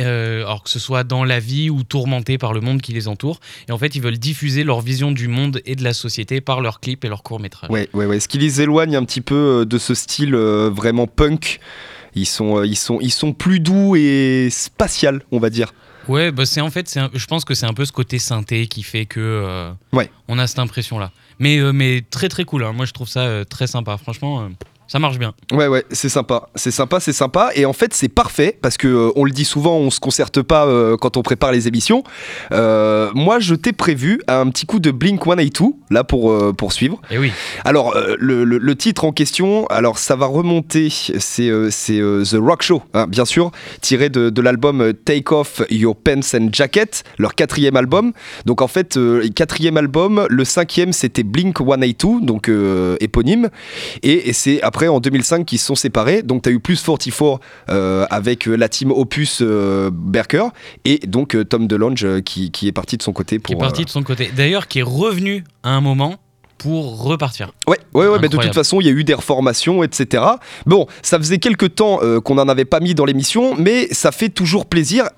Euh, 0.00 0.42
alors 0.44 0.62
que 0.62 0.70
ce 0.70 0.78
soit 0.78 1.02
dans 1.02 1.24
la 1.24 1.40
vie 1.40 1.70
ou 1.70 1.82
tourmentés 1.82 2.38
par 2.38 2.52
le 2.52 2.60
monde 2.60 2.80
qui 2.80 2.92
les 2.92 3.08
entoure. 3.08 3.40
Et 3.68 3.72
en 3.72 3.78
fait, 3.78 3.96
ils 3.96 4.02
veulent 4.02 4.18
diffuser 4.18 4.62
leur 4.62 4.80
vision 4.80 5.10
du 5.10 5.26
monde 5.26 5.60
et 5.66 5.74
de 5.74 5.82
la 5.82 5.92
société 5.92 6.40
par 6.40 6.60
leurs 6.60 6.78
clips 6.78 7.04
et 7.04 7.08
leurs 7.08 7.22
courts-métrages. 7.24 7.68
Ouais, 7.70 7.88
ouais, 7.94 8.06
ouais. 8.06 8.20
Ce 8.20 8.28
qui 8.28 8.38
les 8.38 8.60
éloigne 8.60 8.94
un 8.94 9.04
petit 9.04 9.20
peu 9.20 9.34
euh, 9.34 9.64
de 9.64 9.76
ce 9.78 9.94
style 9.94 10.34
euh, 10.36 10.70
vraiment 10.72 11.06
punk. 11.08 11.58
Ils 12.14 12.26
sont, 12.26 12.62
ils, 12.62 12.76
sont, 12.76 12.98
ils 13.00 13.12
sont 13.12 13.32
plus 13.32 13.60
doux 13.60 13.96
et 13.96 14.48
spatial, 14.50 15.22
on 15.32 15.38
va 15.40 15.50
dire. 15.50 15.72
Ouais, 16.08 16.30
bah 16.32 16.46
c'est 16.46 16.60
en 16.62 16.70
fait, 16.70 16.88
c'est 16.88 17.00
un- 17.00 17.10
je 17.12 17.26
pense 17.26 17.44
que 17.44 17.54
c'est 17.54 17.66
un 17.66 17.74
peu 17.74 17.84
ce 17.84 17.92
côté 17.92 18.18
synthé 18.18 18.66
qui 18.66 18.82
fait 18.82 19.04
que 19.04 19.20
euh, 19.20 19.70
Ouais. 19.92 20.10
on 20.28 20.38
a 20.38 20.46
cette 20.46 20.58
impression-là. 20.60 21.10
Mais, 21.38 21.58
mais 21.72 22.02
très 22.08 22.28
très 22.28 22.44
cool. 22.44 22.64
hein. 22.64 22.72
Moi, 22.72 22.86
je 22.86 22.92
trouve 22.92 23.08
ça 23.08 23.44
très 23.44 23.66
sympa. 23.66 23.96
Franchement, 23.98 24.48
ça 24.88 24.98
marche 24.98 25.18
bien. 25.18 25.34
Ouais, 25.52 25.68
ouais, 25.68 25.84
c'est 25.90 26.08
sympa. 26.08 26.48
C'est 26.54 26.70
sympa, 26.70 26.98
c'est 26.98 27.12
sympa. 27.12 27.50
Et 27.54 27.64
en 27.66 27.72
fait, 27.72 27.92
c'est 27.94 28.08
parfait 28.08 28.58
parce 28.60 28.76
que 28.78 28.88
euh, 28.88 29.10
on 29.16 29.24
le 29.24 29.30
dit 29.30 29.44
souvent, 29.44 29.76
on 29.76 29.90
se 29.90 30.00
concerte 30.00 30.42
pas 30.42 30.66
euh, 30.66 30.96
quand 30.96 31.16
on 31.16 31.22
prépare 31.22 31.52
les 31.52 31.68
émissions. 31.68 32.02
Euh, 32.52 33.10
moi, 33.14 33.38
je 33.38 33.54
t'ai 33.54 33.72
prévu 33.72 34.20
un 34.28 34.48
petit 34.48 34.64
coup 34.66 34.80
de 34.80 34.90
Blink 34.90 35.20
182 35.24 35.74
là 35.90 36.04
pour 36.04 36.34
poursuivre. 36.56 37.00
Et 37.10 37.18
oui. 37.18 37.30
Alors, 37.64 37.94
le, 38.18 38.44
le- 38.44 38.58
le 38.58 38.76
titre 38.76 39.04
en 39.04 39.12
question, 39.12 39.66
alors 39.66 39.98
ça 39.98 40.16
va 40.16 40.26
remonter, 40.26 40.88
c'est 40.90 41.50
c'est, 41.70 41.98
The 41.98 42.36
Rock 42.40 42.62
Show, 42.62 42.82
hein, 42.94 43.06
bien 43.06 43.24
sûr, 43.24 43.50
tiré 43.82 44.08
de, 44.08 44.30
de 44.30 44.42
l'album 44.42 44.92
Take 45.04 45.34
Off 45.34 45.62
Your 45.70 45.96
Pants 45.96 46.20
and 46.34 46.48
Jacket, 46.52 47.04
leur 47.18 47.34
quatrième 47.34 47.76
album. 47.76 48.12
Donc 48.46 48.62
en 48.62 48.68
fait, 48.68 48.98
quatrième 49.34 49.76
album, 49.76 50.26
le 50.30 50.44
cinquième 50.44 50.92
c'était 50.92 51.22
Blink 51.24 51.58
182, 51.58 52.24
donc 52.24 52.50
éponyme. 53.00 53.50
Et, 54.02 54.28
et 54.28 54.32
c'est 54.32 54.62
après 54.62 54.77
en 54.86 55.00
2005 55.00 55.44
qu'ils 55.44 55.58
se 55.58 55.66
sont 55.66 55.74
séparés. 55.74 56.22
Donc 56.22 56.42
tu 56.42 56.50
as 56.50 56.52
eu 56.52 56.60
plus 56.60 56.80
44 56.80 57.40
euh, 57.70 58.06
avec 58.10 58.46
euh, 58.46 58.54
la 58.54 58.68
team 58.68 58.92
Opus 58.92 59.40
euh, 59.42 59.90
Berker 59.92 60.48
et 60.84 60.98
donc 60.98 61.36
Tom 61.48 61.66
DeLonge 61.66 62.20
qui, 62.22 62.52
qui 62.52 62.68
est 62.68 62.72
parti 62.72 62.96
de 62.96 63.02
son 63.02 63.12
côté 63.12 63.40
pour. 63.40 63.54
Qui 63.54 63.58
est 63.58 63.58
parti 63.58 63.84
de 63.84 63.90
son 63.90 64.02
côté. 64.02 64.30
D'ailleurs, 64.36 64.68
qui 64.68 64.78
est 64.78 64.82
revenu 64.82 65.42
à 65.62 65.70
un 65.70 65.80
moment 65.80 66.18
pour 66.58 67.02
repartir. 67.02 67.52
Ouais, 67.66 67.78
ouais, 67.94 68.08
ouais, 68.08 68.18
mais 68.20 68.28
de 68.28 68.36
toute 68.36 68.54
façon, 68.54 68.80
il 68.80 68.86
y 68.86 68.90
a 68.90 68.92
eu 68.92 69.04
des 69.04 69.14
reformations, 69.14 69.82
etc. 69.82 70.24
Bon, 70.66 70.86
ça 71.02 71.18
faisait 71.18 71.38
quelques 71.38 71.76
temps 71.76 72.00
euh, 72.02 72.20
qu'on 72.20 72.34
n'en 72.34 72.48
avait 72.48 72.64
pas 72.64 72.80
mis 72.80 72.94
dans 72.94 73.04
l'émission, 73.04 73.54
mais 73.56 73.88
ça 73.92 74.12
fait 74.12 74.28
toujours 74.28 74.66
plaisir 74.66 75.08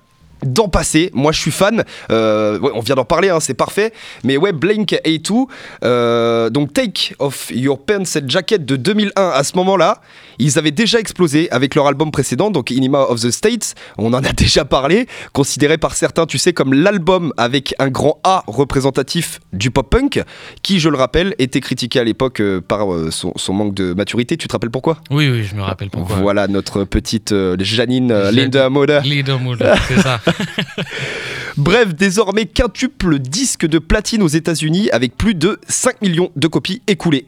d'en 0.43 0.67
passer. 0.67 1.11
Moi, 1.13 1.31
je 1.31 1.39
suis 1.39 1.51
fan. 1.51 1.83
Euh, 2.11 2.59
ouais, 2.59 2.71
on 2.73 2.79
vient 2.79 2.95
d'en 2.95 3.05
parler, 3.05 3.29
hein, 3.29 3.39
c'est 3.39 3.53
parfait. 3.53 3.93
Mais 4.23 4.37
ouais, 4.37 4.51
Blink 4.51 4.95
A2, 5.05 5.47
euh, 5.83 6.49
donc 6.49 6.73
Take 6.73 7.15
Off 7.19 7.51
Your 7.53 7.83
Pants 7.83 8.03
and 8.15 8.27
Jacket 8.27 8.65
de 8.65 8.75
2001, 8.75 9.29
à 9.29 9.43
ce 9.43 9.55
moment-là, 9.57 10.01
ils 10.39 10.57
avaient 10.57 10.71
déjà 10.71 10.99
explosé 10.99 11.49
avec 11.51 11.75
leur 11.75 11.87
album 11.87 12.11
précédent, 12.11 12.49
donc 12.49 12.71
Inima 12.71 12.99
of 12.99 13.21
the 13.21 13.31
States. 13.31 13.75
On 13.97 14.13
en 14.13 14.23
a 14.23 14.31
déjà 14.33 14.65
parlé, 14.65 15.07
considéré 15.33 15.77
par 15.77 15.95
certains, 15.95 16.25
tu 16.25 16.37
sais, 16.37 16.53
comme 16.53 16.73
l'album 16.73 17.33
avec 17.37 17.75
un 17.79 17.89
grand 17.89 18.19
A 18.23 18.43
représentatif 18.47 19.39
du 19.53 19.71
pop-punk, 19.71 20.23
qui, 20.63 20.79
je 20.79 20.89
le 20.89 20.97
rappelle, 20.97 21.35
était 21.39 21.61
critiqué 21.61 21.99
à 21.99 22.03
l'époque 22.03 22.41
euh, 22.41 22.61
par 22.61 22.87
son, 23.11 23.33
son 23.35 23.53
manque 23.53 23.73
de 23.73 23.93
maturité. 23.93 24.37
Tu 24.37 24.47
te 24.47 24.53
rappelles 24.53 24.71
pourquoi? 24.71 24.97
Oui, 25.09 25.29
oui, 25.29 25.43
je 25.43 25.55
me 25.55 25.61
rappelle 25.61 25.89
pourquoi. 25.89 26.15
Voilà 26.17 26.47
notre 26.47 26.83
petite 26.83 27.33
Janine 27.59 28.09
Janine. 28.09 28.29
Linda 28.31 28.69
Moda. 28.69 28.99
Leader 29.01 29.39
Mood, 29.39 29.63
c'est 29.87 30.01
ça. 30.01 30.19
Bref, 31.57 31.93
désormais 31.95 32.45
quintuple 32.45 33.19
disque 33.19 33.65
de 33.65 33.79
platine 33.79 34.23
aux 34.23 34.27
États-Unis 34.27 34.89
avec 34.91 35.17
plus 35.17 35.35
de 35.35 35.59
5 35.67 36.01
millions 36.01 36.31
de 36.35 36.47
copies 36.47 36.81
écoulées. 36.87 37.27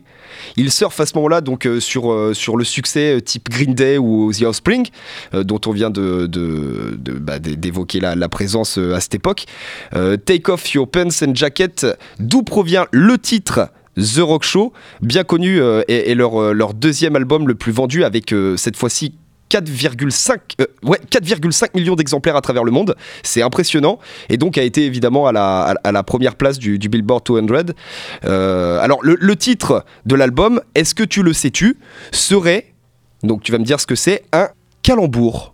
Il 0.57 0.71
surfe 0.71 0.99
à 0.99 1.05
ce 1.05 1.15
moment-là 1.15 1.41
donc 1.41 1.65
euh, 1.65 1.79
sur, 1.79 2.11
euh, 2.11 2.33
sur 2.33 2.57
le 2.57 2.63
succès 2.63 3.15
euh, 3.15 3.21
type 3.21 3.49
Green 3.49 3.73
Day 3.73 3.97
ou 3.97 4.31
The 4.33 4.43
Offspring, 4.43 4.87
dont 5.33 5.59
on 5.65 5.71
vient 5.71 5.89
de, 5.89 6.29
bah, 7.19 7.39
d'évoquer 7.39 7.99
la, 7.99 8.29
présence 8.29 8.77
à 8.77 8.99
cette 8.99 9.15
époque. 9.15 9.45
Take 9.91 10.51
Off 10.51 10.73
Your 10.73 10.89
Pants 10.89 11.23
and 11.25 11.35
Jacket, 11.35 11.85
d'où 12.19 12.43
provient 12.43 12.85
le 12.91 13.17
titre 13.17 13.69
The 13.95 14.19
Rock 14.19 14.43
Show, 14.43 14.73
bien 15.01 15.23
connu, 15.23 15.59
est, 15.61 16.09
est 16.09 16.15
leur, 16.15 16.53
leur 16.53 16.73
deuxième 16.73 17.15
album 17.15 17.47
le 17.47 17.55
plus 17.55 17.71
vendu 17.71 18.03
avec 18.03 18.33
cette 18.57 18.75
fois-ci 18.75 19.13
4,5 19.53 20.37
euh, 20.61 20.65
ouais, 20.83 20.99
4,5 21.11 21.69
millions 21.75 21.95
d'exemplaires 21.95 22.35
à 22.35 22.41
travers 22.41 22.63
le 22.63 22.71
monde. 22.71 22.95
C'est 23.21 23.41
impressionnant. 23.43 23.99
Et 24.29 24.37
donc 24.37 24.57
a 24.57 24.63
été 24.63 24.85
évidemment 24.85 25.27
à 25.27 25.31
la, 25.31 25.75
à, 25.83 25.91
la 25.91 26.03
première 26.03 26.35
place 26.35 26.57
du, 26.57 26.79
du 26.79 26.89
Billboard 26.89 27.23
200. 27.25 27.73
Euh, 28.25 28.79
alors 28.79 28.99
le, 29.03 29.15
le 29.19 29.35
titre 29.35 29.85
de 30.05 30.15
l'album, 30.15 30.59
est-ce 30.75 30.95
que 30.95 31.03
tu 31.03 31.21
le 31.21 31.33
sais-tu, 31.33 31.77
serait, 32.11 32.73
donc 33.21 33.43
tu 33.43 33.51
vas 33.51 33.59
me 33.59 33.63
dire 33.65 33.79
ce 33.79 33.85
que 33.85 33.95
c'est, 33.95 34.23
un 34.33 34.49
calembour. 34.81 35.53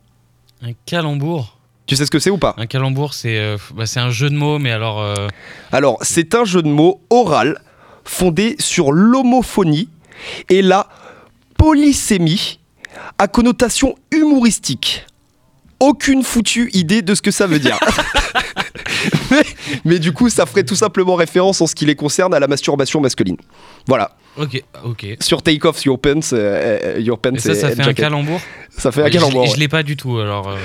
Un 0.62 0.72
calembour? 0.86 1.58
Tu 1.86 1.96
sais 1.96 2.06
ce 2.06 2.12
que 2.12 2.20
c'est 2.20 2.30
ou 2.30 2.38
pas? 2.38 2.54
Un 2.58 2.68
calembour, 2.68 3.14
c'est 3.14 3.38
euh, 3.40 3.58
bah, 3.76 3.86
c'est 3.86 4.00
un 4.00 4.12
jeu 4.12 4.30
de 4.30 4.36
mots, 4.36 4.60
mais 4.60 4.72
alors. 4.72 5.02
euh, 5.02 5.28
Alors 5.72 5.98
c'est 6.02 6.36
un 6.36 6.46
jeu 6.46 6.62
de 6.62 6.68
mots 6.70 7.02
oral 7.10 7.60
fondé 8.06 8.56
sur 8.60 8.92
l'homophonie 8.92 9.90
et 10.50 10.62
la 10.62 10.88
polysémie 11.58 12.60
à 13.18 13.28
connotation 13.28 13.96
humoristique. 14.12 15.06
Aucune 15.80 16.24
foutue 16.24 16.70
idée 16.74 17.02
de 17.02 17.16
ce 17.16 17.22
que 17.22 17.32
ça 17.32 17.48
veut 17.48 17.60
dire. 17.60 17.80
mais, 19.86 20.00
du 20.00 20.12
coup, 20.12 20.30
ça 20.30 20.46
ferait 20.46 20.64
tout 20.64 20.76
simplement 20.76 21.16
référence 21.16 21.62
en 21.62 21.68
ce 21.68 21.76
qui 21.76 21.86
les 21.86 21.96
concerne 21.96 22.34
à 22.34 22.40
la 22.40 22.48
masturbation 22.48 23.00
masculine. 23.00 23.38
Voilà. 23.88 24.12
Ok, 24.38 24.62
ok. 24.84 25.06
Sur 25.22 25.42
Take 25.42 25.66
Off 25.66 25.84
Your 25.86 26.00
Pants, 26.00 26.20
euh, 26.34 26.98
euh 26.98 27.38
ça, 27.38 27.56
ça 27.56 27.72
fait 27.72 27.82
un 27.82 27.94
calembour 27.94 28.42
Ça 28.70 28.92
fait 28.92 29.04
un 29.04 29.10
calembour. 29.10 29.46
Je, 29.46 29.56
je 29.56 29.60
l'ai 29.60 29.68
pas 29.68 29.84
du 29.84 29.96
tout 29.96 30.18
alors. 30.18 30.50
Euh. 30.50 30.58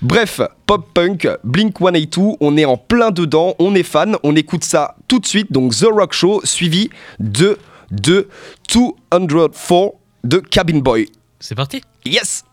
Bref, 0.00 0.40
pop 0.66 0.88
punk, 0.94 1.28
Blink 1.44 1.78
182, 1.78 2.36
on 2.40 2.56
est 2.56 2.64
en 2.64 2.76
plein 2.76 3.10
dedans, 3.10 3.54
on 3.58 3.74
est 3.74 3.82
fan, 3.82 4.16
on 4.22 4.36
écoute 4.36 4.64
ça 4.64 4.96
tout 5.08 5.18
de 5.18 5.26
suite. 5.26 5.50
Donc 5.50 5.74
The 5.74 5.86
Rock 5.90 6.12
Show 6.12 6.40
suivi 6.44 6.90
de, 7.18 7.58
de 7.90 8.28
204 8.68 9.94
de 10.24 10.38
Cabin 10.38 10.78
Boy. 10.78 11.08
C'est 11.40 11.54
parti. 11.54 11.82
Yes. 12.04 12.44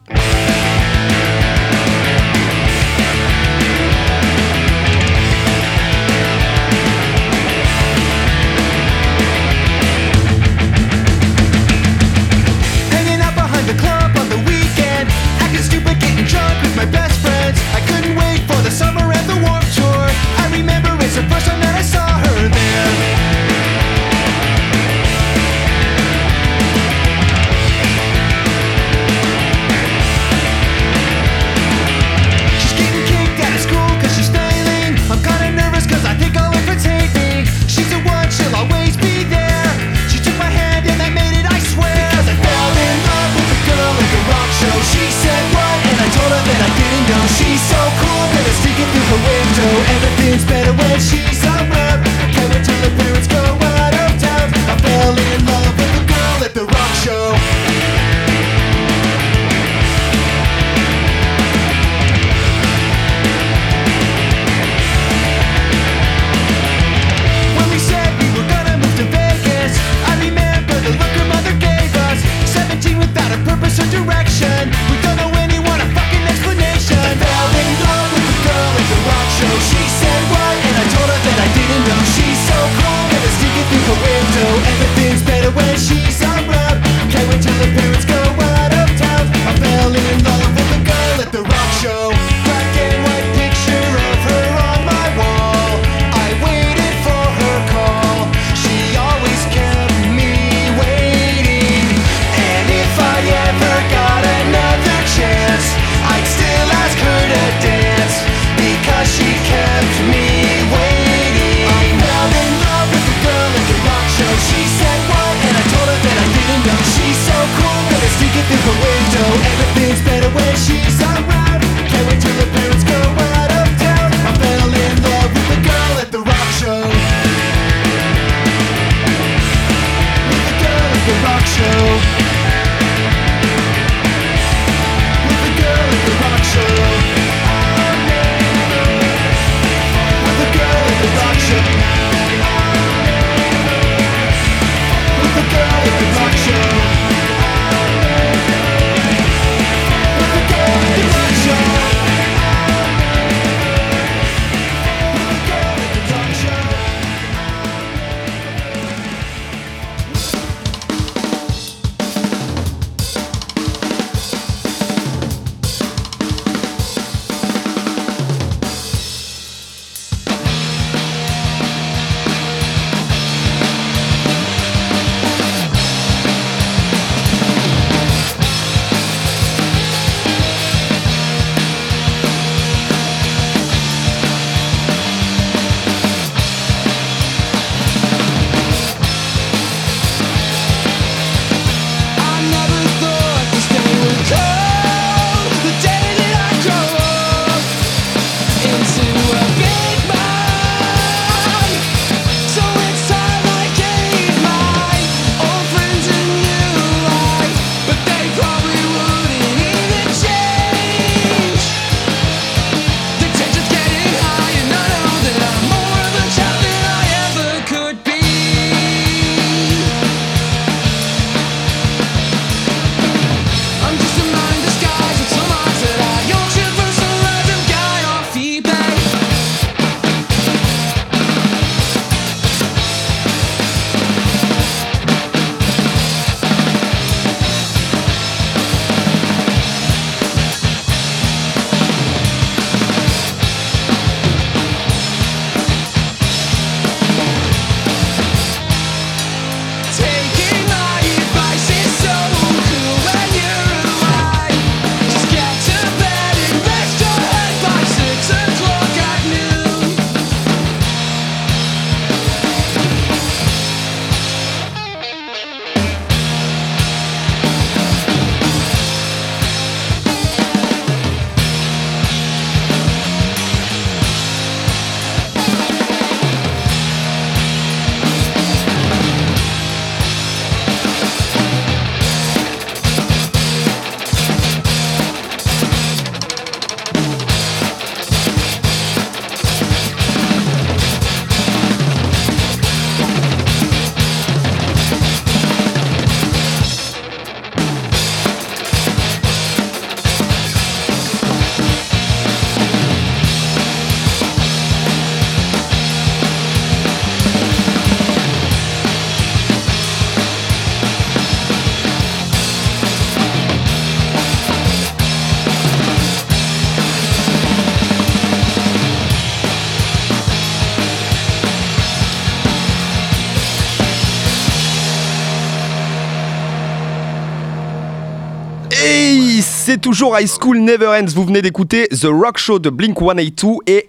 Toujours 329.85 330.17
High 330.19 330.27
School 330.27 330.57
Never 330.61 330.87
Ends. 330.87 331.05
Vous 331.13 331.25
venez 331.25 331.43
d'écouter 331.43 331.87
The 331.89 332.07
Rock 332.09 332.39
Show 332.39 332.57
de 332.57 332.71
Blink 332.71 332.97
182 332.97 333.57
et 333.67 333.87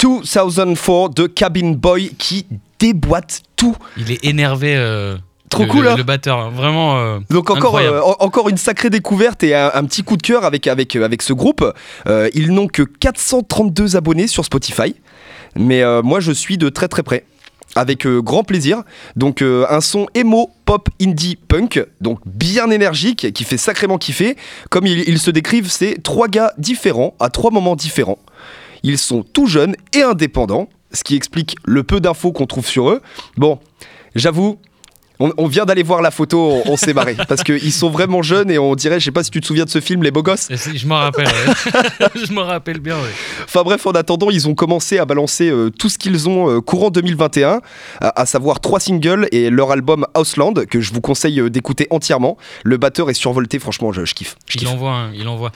2004 0.00 1.10
de 1.14 1.26
Cabin 1.26 1.72
Boy 1.72 2.14
qui 2.16 2.46
déboîte 2.78 3.42
tout. 3.54 3.76
Il 3.98 4.10
est 4.10 4.24
énervé. 4.24 4.74
euh, 4.74 5.18
Trop 5.50 5.64
le- 5.64 5.68
cool, 5.68 5.84
le, 5.84 5.90
hein. 5.90 5.96
le 5.98 6.02
batteur, 6.02 6.38
hein. 6.38 6.50
vraiment. 6.50 6.96
euh, 6.96 7.18
Donc 7.28 7.50
encore, 7.50 7.76
euh, 7.76 8.00
en- 8.00 8.16
encore 8.24 8.48
une 8.48 8.56
sacrée 8.56 8.88
découverte 8.88 9.42
et 9.42 9.54
un, 9.54 9.70
un 9.74 9.84
petit 9.84 10.02
coup 10.02 10.16
de 10.16 10.22
cœur 10.22 10.46
avec, 10.46 10.66
avec, 10.66 10.96
avec 10.96 11.20
ce 11.20 11.34
groupe. 11.34 11.62
Euh, 12.06 12.30
ils 12.32 12.50
n'ont 12.50 12.66
que 12.66 12.82
432 12.82 13.96
abonnés 13.96 14.26
sur 14.28 14.46
Spotify, 14.46 14.94
mais 15.56 15.82
moi 16.02 16.20
je 16.20 16.32
suis 16.32 16.56
de 16.56 16.70
très 16.70 16.88
très 16.88 17.02
près. 17.02 17.26
Avec 17.74 18.06
euh, 18.06 18.20
grand 18.20 18.44
plaisir. 18.44 18.82
Donc 19.16 19.42
euh, 19.42 19.66
un 19.68 19.80
son 19.80 20.06
emo, 20.14 20.50
pop, 20.64 20.88
indie, 21.00 21.36
punk, 21.36 21.84
donc 22.00 22.20
bien 22.26 22.70
énergique, 22.70 23.32
qui 23.32 23.44
fait 23.44 23.56
sacrément 23.56 23.98
kiffer. 23.98 24.36
Comme 24.70 24.86
ils 24.86 25.18
se 25.18 25.30
décrivent, 25.30 25.70
c'est 25.70 26.02
trois 26.02 26.28
gars 26.28 26.52
différents 26.58 27.14
à 27.20 27.30
trois 27.30 27.50
moments 27.50 27.76
différents. 27.76 28.18
Ils 28.82 28.98
sont 28.98 29.22
tout 29.22 29.46
jeunes 29.46 29.76
et 29.94 30.02
indépendants, 30.02 30.68
ce 30.92 31.02
qui 31.04 31.16
explique 31.16 31.56
le 31.64 31.82
peu 31.82 32.00
d'infos 32.00 32.32
qu'on 32.32 32.46
trouve 32.46 32.66
sur 32.66 32.90
eux. 32.90 33.00
Bon, 33.36 33.58
j'avoue, 34.14 34.58
on, 35.20 35.32
on 35.36 35.46
vient 35.46 35.64
d'aller 35.64 35.82
voir 35.82 36.02
la 36.02 36.10
photo, 36.10 36.62
on, 36.66 36.72
on 36.72 36.76
s'est 36.76 36.92
marré. 36.94 37.16
Parce 37.28 37.42
qu'ils 37.44 37.72
sont 37.72 37.90
vraiment 37.90 38.22
jeunes 38.22 38.50
et 38.50 38.58
on 38.58 38.74
dirait, 38.74 38.98
je 39.00 39.04
sais 39.06 39.10
pas 39.12 39.22
si 39.24 39.30
tu 39.30 39.40
te 39.40 39.46
souviens 39.46 39.64
de 39.64 39.70
ce 39.70 39.80
film, 39.80 40.02
Les 40.02 40.10
Beaux 40.10 40.22
Gosses. 40.22 40.48
Je 40.50 40.86
m'en 40.86 40.96
rappelle, 40.96 41.26
ouais. 41.26 42.08
je 42.26 42.32
me 42.32 42.40
rappelle 42.40 42.80
bien. 42.80 42.96
ouais. 42.96 43.10
Enfin 43.44 43.62
bref, 43.62 43.86
en 43.86 43.92
attendant, 43.92 44.30
ils 44.30 44.48
ont 44.48 44.54
commencé 44.54 44.98
à 44.98 45.04
balancer 45.04 45.48
euh, 45.50 45.70
tout 45.70 45.88
ce 45.88 45.98
qu'ils 45.98 46.28
ont 46.28 46.50
euh, 46.50 46.60
courant 46.60 46.90
2021, 46.90 47.60
à, 48.00 48.20
à 48.20 48.26
savoir 48.26 48.60
trois 48.60 48.80
singles 48.80 49.28
et 49.32 49.50
leur 49.50 49.70
album 49.70 50.06
Houseland, 50.16 50.54
que 50.68 50.80
je 50.80 50.92
vous 50.92 51.00
conseille 51.00 51.40
euh, 51.40 51.50
d'écouter 51.50 51.86
entièrement. 51.90 52.36
Le 52.64 52.76
batteur 52.76 53.10
est 53.10 53.14
survolté, 53.14 53.58
franchement, 53.58 53.92
je, 53.92 54.04
je 54.04 54.14
kiffe. 54.14 54.36
Je 54.48 54.56
Il 54.56 54.60
kiffe. 54.60 54.68
envoie, 54.68 54.92
un- 54.92 55.12
il 55.12 55.28
envoie. 55.28 55.52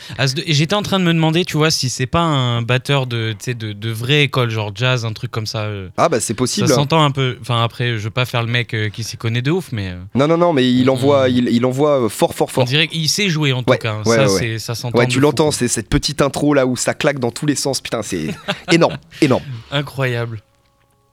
J'étais 0.46 0.74
en 0.74 0.82
train 0.82 0.98
de 1.00 1.04
me 1.04 1.12
demander, 1.12 1.44
tu 1.44 1.56
vois, 1.56 1.70
si 1.70 1.88
c'est 1.88 2.06
pas 2.06 2.20
un 2.20 2.62
batteur 2.62 3.06
de, 3.06 3.34
de, 3.46 3.72
de 3.72 3.90
vraie 3.90 4.22
école, 4.24 4.50
genre 4.50 4.70
jazz, 4.74 5.04
un 5.04 5.12
truc 5.12 5.30
comme 5.30 5.46
ça. 5.46 5.68
Ah 5.96 6.08
bah 6.08 6.20
c'est 6.20 6.28
Ça 6.28 6.34
possible. 6.34 6.70
hein. 6.70 6.74
s'entend 6.74 7.02
un 7.04 7.10
peu. 7.10 7.36
Enfin, 7.40 7.62
après, 7.62 7.92
je 7.98 8.04
veux 8.04 8.10
pas 8.10 8.24
faire 8.24 8.42
le 8.42 8.48
mec 8.50 8.74
qui 8.92 9.02
s'y 9.04 9.16
connaît 9.16 9.42
de 9.42 9.47
ouf, 9.50 9.72
mais 9.72 9.88
euh, 9.90 9.98
Non, 10.14 10.26
non, 10.28 10.36
non, 10.36 10.52
mais 10.52 10.70
il 10.70 10.86
Mm. 10.86 10.90
envoie, 10.90 11.28
il, 11.28 11.48
il 11.48 11.64
envoie 11.66 12.04
euh, 12.04 12.08
fort, 12.08 12.34
fort, 12.34 12.48
on 12.48 12.50
fort. 12.50 12.64
dirait 12.64 12.88
qu'il 12.88 13.08
sait 13.08 13.28
jouer 13.28 13.52
en 13.52 13.62
tout 13.62 13.70
Ouais, 13.70 13.78
cas. 13.78 13.92
hein. 13.94 14.02
ouais, 14.06 14.16
ça, 14.16 14.32
ouais, 14.34 14.58
ça 14.58 14.74
s'entend. 14.74 14.98
Ouais, 14.98 15.06
tu 15.06 15.20
l'entends, 15.20 15.50
c'est 15.50 15.68
cette 15.68 15.88
petite 15.88 16.20
intro 16.22 16.54
là 16.54 16.66
où 16.66 16.76
ça 16.76 16.94
claque 16.94 17.18
dans 17.18 17.30
tous 17.30 17.46
les 17.46 17.54
sens. 17.54 17.80
Putain, 17.80 18.02
c'est 18.02 18.28
énorme, 18.72 18.96
énorme. 19.20 19.42
Incroyable. 19.70 20.42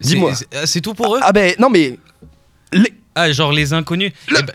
Dis-moi. 0.01 0.33
C'est- 0.35 0.65
c'est 0.65 0.81
tout 0.81 0.93
pour 0.93 1.15
eux? 1.15 1.19
Ah 1.23 1.31
ben 1.31 1.53
non 1.59 1.69
mais 1.69 1.97
les- 2.73 2.93
Ah, 3.17 3.32
genre 3.32 3.51
les 3.54 3.71
inconnus. 3.73 4.12
Eh 4.30 4.34
ben, 4.34 4.45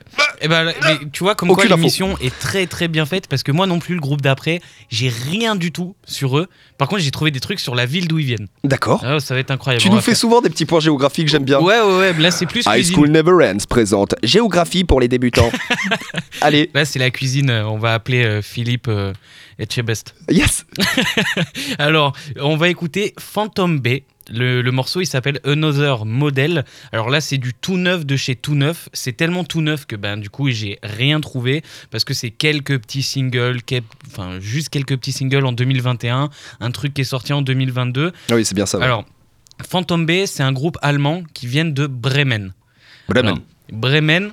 eh 0.42 0.49
ben, 0.49 0.73
mais 0.85 0.99
tu 1.12 1.25
vois, 1.25 1.35
comme 1.35 1.49
quoi 1.49 1.64
l'émission 1.64 2.16
est 2.18 2.38
très 2.38 2.66
très 2.66 2.88
bien 2.88 3.07
faite 3.07 3.27
parce 3.27 3.42
que 3.42 3.53
moi 3.53 3.66
non 3.66 3.79
plus, 3.79 3.94
le 3.94 4.01
groupe 4.01 4.20
d'après, 4.20 4.61
j'ai 4.90 5.09
rien 5.09 5.57
du 5.57 5.73
tout 5.73 5.96
sur 6.05 6.38
eux. 6.38 6.46
Par 6.77 6.87
contre, 6.88 7.03
j'ai 7.03 7.11
trouvé 7.11 7.31
des 7.31 7.40
trucs 7.40 7.59
sur 7.61 7.75
la 7.75 7.87
ville 7.87 8.07
d'où 8.09 8.18
ils 8.18 8.27
viennent. 8.27 8.49
d'accord. 8.64 9.03
Ah, 9.05 9.18
ça 9.20 9.35
va 9.35 9.40
être 9.40 9.51
incroyable. 9.51 9.83
Tu 9.83 9.88
nous 9.90 9.96
fais 9.96 10.12
faire- 10.12 10.16
souvent 10.16 10.40
des 10.42 10.51
petits 10.51 10.66
points 10.66 10.81
géographiques, 10.81 11.29
j'aime 11.29 11.44
bien. 11.44 11.59
Ouais, 11.61 11.81
ouais, 11.81 11.99
ouais. 11.99 12.12
Là, 12.14 12.31
c'est 12.31 12.46
plus 12.46 12.61
High 12.66 12.73
cuisine. 12.75 12.94
School 12.96 13.09
Never 13.09 13.33
Ends 13.49 13.64
présente 13.68 14.14
géographie 14.23 14.85
pour 14.85 15.01
les 15.01 15.09
débutants. 15.09 15.51
Allez, 16.42 16.70
Là, 16.75 16.85
c'est 16.85 16.99
la 16.99 17.11
cuisine. 17.11 17.51
euh, 17.51 17.64
On 17.66 17.79
va 17.79 17.94
appeler 17.94 18.25
euh, 18.25 18.42
Philippe 18.42 18.88
euh, 18.88 19.12
Etchebest. 19.59 20.14
yes. 20.31 20.64
Alors, 21.79 22.14
on 22.40 22.57
va 22.57 22.68
écouter 22.68 23.14
Phantom 23.18 23.79
Bay. 23.81 24.05
Le, 24.30 24.62
le 24.62 24.70
morceau, 24.72 25.00
il 25.00 25.06
s'appelle 25.06 25.40
Another 25.44 26.04
Model. 26.06 26.64
Alors 26.92 27.10
là, 27.10 27.20
c'est 27.20 27.38
du 27.38 27.52
tout 27.54 27.76
neuf 27.76 28.06
de 28.06 28.16
chez 28.16 28.36
tout 28.36 28.54
neuf. 28.54 28.88
C'est 28.92 29.16
tellement 29.16 29.44
tout 29.44 29.60
neuf 29.60 29.86
que 29.86 29.96
ben 29.96 30.16
du 30.16 30.30
coup, 30.30 30.50
j'ai 30.50 30.78
rien 30.82 31.20
trouvé 31.20 31.62
parce 31.90 32.04
que 32.04 32.14
c'est 32.14 32.30
quelques 32.30 32.78
petits 32.78 33.02
singles, 33.02 33.58
enfin 34.06 34.38
juste 34.40 34.68
quelques 34.68 34.96
petits 34.96 35.12
singles 35.12 35.44
en 35.44 35.52
2021, 35.52 36.30
un 36.60 36.70
truc 36.70 36.94
qui 36.94 37.00
est 37.00 37.04
sorti 37.04 37.32
en 37.32 37.42
2022. 37.42 38.12
Ah 38.30 38.34
Oui, 38.34 38.44
c'est 38.44 38.54
bien 38.54 38.66
ça. 38.66 38.78
ouais. 38.78 38.84
Alors, 38.84 39.04
Phantom 39.68 40.06
Bay, 40.06 40.26
c'est 40.26 40.42
un 40.42 40.52
groupe 40.52 40.78
allemand 40.82 41.22
qui 41.34 41.46
vient 41.46 41.64
de 41.64 41.86
Bremen. 41.86 42.52
Bremen. 43.08 43.26
Alors, 43.26 43.38
Bremen, 43.72 44.30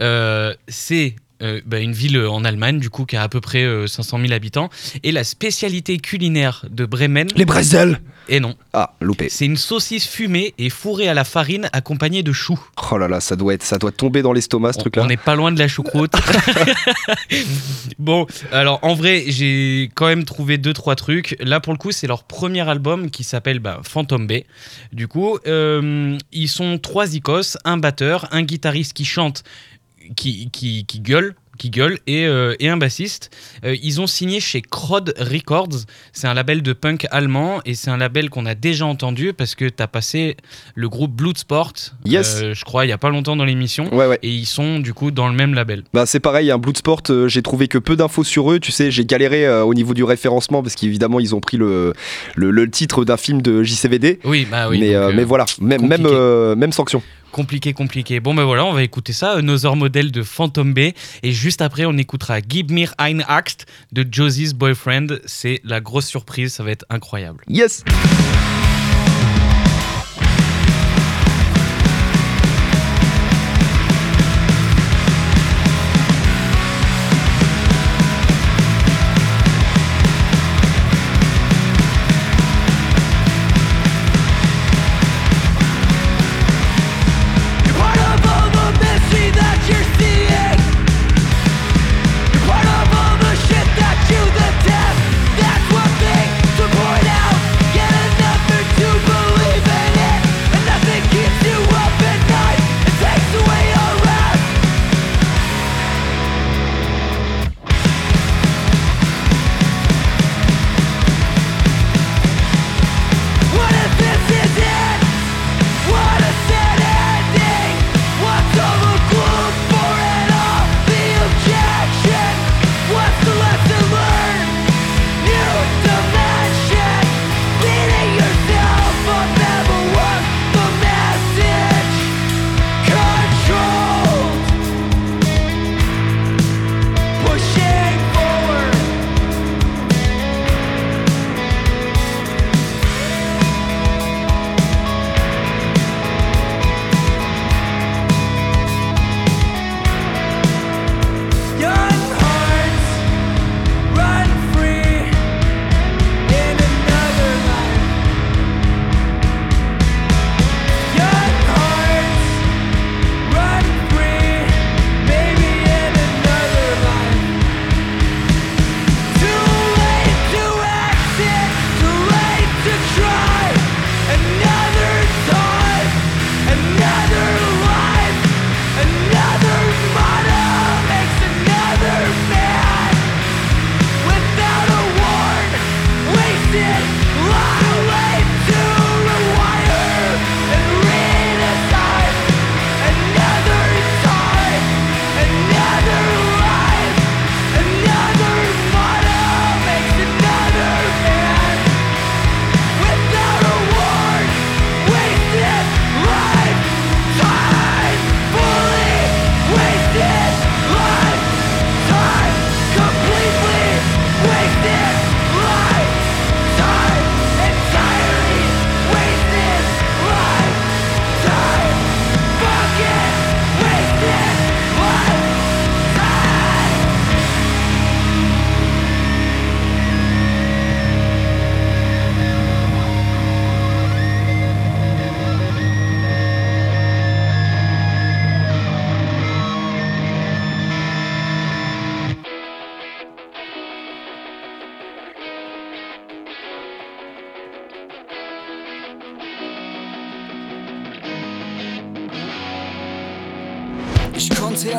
euh, 0.00 0.54
c'est 0.68 1.16
euh, 1.42 1.60
bah, 1.66 1.78
une 1.78 1.92
ville 1.92 2.18
en 2.18 2.44
Allemagne, 2.44 2.78
du 2.78 2.90
coup, 2.90 3.04
qui 3.04 3.16
a 3.16 3.22
à 3.22 3.28
peu 3.28 3.40
près 3.40 3.62
euh, 3.64 3.86
500 3.86 4.20
000 4.20 4.32
habitants. 4.32 4.70
Et 5.02 5.12
la 5.12 5.24
spécialité 5.24 5.98
culinaire 5.98 6.64
de 6.70 6.84
Bremen, 6.84 7.28
Les 7.36 7.44
Bresels. 7.44 8.00
Et 8.28 8.40
non, 8.40 8.54
Ah, 8.72 8.94
loupé. 9.00 9.28
c'est 9.28 9.44
une 9.46 9.56
saucisse 9.56 10.06
fumée 10.06 10.54
et 10.58 10.70
fourrée 10.70 11.08
à 11.08 11.14
la 11.14 11.24
farine 11.24 11.68
accompagnée 11.72 12.22
de 12.22 12.32
choux. 12.32 12.58
Oh 12.92 12.98
là 12.98 13.08
là, 13.08 13.20
ça 13.20 13.36
doit 13.36 13.54
être, 13.54 13.62
ça 13.62 13.78
doit 13.78 13.92
tomber 13.92 14.22
dans 14.22 14.32
l'estomac 14.32 14.72
ce 14.74 14.78
On- 14.78 14.80
truc-là. 14.82 15.02
On 15.04 15.06
n'est 15.06 15.16
pas 15.16 15.34
loin 15.36 15.52
de 15.52 15.58
la 15.58 15.68
choucroute. 15.68 16.12
bon, 17.98 18.26
alors 18.52 18.78
en 18.82 18.94
vrai, 18.94 19.24
j'ai 19.28 19.90
quand 19.94 20.06
même 20.06 20.24
trouvé 20.24 20.58
deux 20.58 20.72
trois 20.72 20.94
trucs. 20.96 21.36
Là, 21.40 21.60
pour 21.60 21.72
le 21.72 21.78
coup, 21.78 21.92
c'est 21.92 22.06
leur 22.06 22.24
premier 22.24 22.66
album 22.68 23.10
qui 23.10 23.24
s'appelle 23.24 23.58
bah, 23.58 23.80
Phantom 23.84 24.26
Bay. 24.26 24.46
Du 24.92 25.08
coup, 25.08 25.38
euh, 25.46 26.16
ils 26.32 26.48
sont 26.48 26.78
trois 26.78 27.14
icos, 27.14 27.56
un 27.64 27.76
batteur, 27.78 28.28
un 28.32 28.42
guitariste 28.42 28.92
qui 28.92 29.04
chante, 29.04 29.44
qui, 30.16 30.50
qui, 30.50 30.84
qui 30.86 31.00
gueule 31.00 31.34
qui 31.58 31.70
gueule 31.70 31.98
et, 32.06 32.26
euh, 32.26 32.54
et 32.60 32.68
un 32.68 32.76
bassiste. 32.76 33.30
Euh, 33.64 33.76
ils 33.82 34.00
ont 34.00 34.06
signé 34.06 34.40
chez 34.40 34.62
Crod 34.62 35.12
Records. 35.18 35.84
C'est 36.12 36.26
un 36.28 36.34
label 36.34 36.62
de 36.62 36.72
punk 36.72 37.06
allemand 37.10 37.60
et 37.66 37.74
c'est 37.74 37.90
un 37.90 37.96
label 37.98 38.30
qu'on 38.30 38.46
a 38.46 38.54
déjà 38.54 38.86
entendu 38.86 39.32
parce 39.32 39.54
que 39.54 39.64
tu 39.66 39.82
as 39.82 39.88
passé 39.88 40.36
le 40.74 40.88
groupe 40.88 41.12
Bloodsport, 41.12 41.72
Yes. 42.04 42.40
euh, 42.42 42.54
je 42.54 42.64
crois, 42.64 42.86
il 42.86 42.88
y 42.88 42.92
a 42.92 42.98
pas 42.98 43.10
longtemps 43.10 43.36
dans 43.36 43.44
l'émission. 43.44 43.92
Ouais, 43.94 44.06
ouais. 44.06 44.18
Et 44.22 44.30
ils 44.30 44.46
sont 44.46 44.78
du 44.78 44.94
coup 44.94 45.10
dans 45.10 45.28
le 45.28 45.34
même 45.34 45.54
label. 45.54 45.82
Bah 45.92 46.06
c'est 46.06 46.20
pareil, 46.20 46.50
un 46.50 46.58
Bloodsport, 46.58 47.02
j'ai 47.26 47.42
trouvé 47.42 47.68
que 47.68 47.78
peu 47.78 47.96
d'infos 47.96 48.24
sur 48.24 48.50
eux. 48.52 48.60
Tu 48.60 48.72
sais, 48.72 48.90
j'ai 48.90 49.04
galéré 49.04 49.48
au 49.62 49.74
niveau 49.74 49.94
du 49.94 50.04
référencement 50.04 50.62
parce 50.62 50.74
qu'évidemment 50.76 51.20
ils 51.20 51.34
ont 51.34 51.40
pris 51.40 51.56
le, 51.56 51.92
le, 52.36 52.50
le 52.50 52.70
titre 52.70 53.04
d'un 53.04 53.16
film 53.16 53.42
de 53.42 53.62
JCVD. 53.62 54.20
Oui, 54.24 54.46
bah 54.50 54.68
oui. 54.68 54.78
mais, 54.78 54.92
donc, 54.94 55.14
mais 55.14 55.24
voilà, 55.24 55.44
même, 55.60 55.86
même, 55.86 56.54
même 56.54 56.72
sanction. 56.72 57.02
Compliqué, 57.32 57.72
compliqué. 57.72 58.20
Bon 58.20 58.34
ben 58.34 58.44
voilà, 58.44 58.64
on 58.64 58.72
va 58.72 58.82
écouter 58.82 59.12
ça, 59.12 59.32
Another 59.32 59.76
Model 59.76 60.10
de 60.10 60.22
Phantom 60.22 60.72
Bay. 60.72 60.94
Et 61.22 61.32
juste 61.32 61.62
après, 61.62 61.84
on 61.84 61.96
écoutera 61.96 62.38
Give 62.40 62.72
Me 62.72 62.86
Ein 62.98 63.20
Axt 63.28 63.66
de 63.92 64.06
Josie's 64.10 64.54
Boyfriend. 64.54 65.20
C'est 65.26 65.60
la 65.64 65.80
grosse 65.80 66.06
surprise, 66.06 66.54
ça 66.54 66.64
va 66.64 66.70
être 66.70 66.86
incroyable. 66.90 67.44
Yes. 67.48 67.84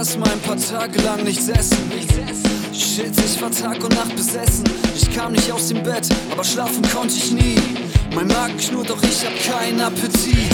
Konnte 0.10 0.18
erst 0.18 0.20
mal 0.20 0.32
ein 0.32 0.40
paar 0.42 0.58
Tage 0.58 1.02
lang 1.02 1.24
nichts 1.24 1.48
essen. 1.50 1.78
Shit, 2.74 3.12
ich 3.18 3.42
war 3.42 3.52
Tag 3.52 3.84
und 3.84 3.94
Nacht 3.96 4.16
besessen. 4.16 4.64
Ich 4.96 5.14
kam 5.14 5.34
nicht 5.34 5.52
aus 5.52 5.68
dem 5.68 5.84
Bett, 5.84 6.08
aber 6.32 6.44
schlafen 6.44 6.82
konnte 6.94 7.16
ich 7.16 7.32
nie. 7.32 7.56
Mein 8.16 8.28
Magen 8.28 8.58
knurrt, 8.58 8.90
doch 8.90 9.02
ich 9.04 9.26
hab 9.26 9.34
keinen 9.54 9.82
Appetit. 9.82 10.52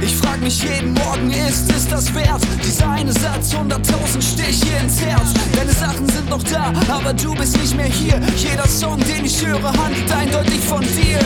Ich 0.00 0.14
frag 0.16 0.40
mich 0.40 0.62
jeden 0.62 0.94
Morgen, 0.94 1.30
ist 1.30 1.70
es 1.72 1.88
das 1.88 2.12
wert? 2.14 2.42
Dieser 2.64 2.90
eine 2.90 3.12
Satz, 3.12 3.54
hunderttausend 3.54 4.22
Stiche 4.22 4.74
ins 4.82 5.00
Herz. 5.00 5.32
Deine 5.56 5.72
Sachen 5.72 6.08
sind 6.08 6.28
noch 6.28 6.42
da, 6.42 6.72
aber 6.88 7.12
du 7.12 7.34
bist 7.34 7.56
nicht 7.56 7.76
mehr 7.76 7.86
hier. 7.86 8.20
Jeder 8.36 8.68
Song, 8.68 8.98
den 9.00 9.24
ich 9.24 9.44
höre, 9.44 9.72
handelt 9.72 10.12
eindeutig 10.12 10.60
von 10.60 10.80
dir. 10.80 11.18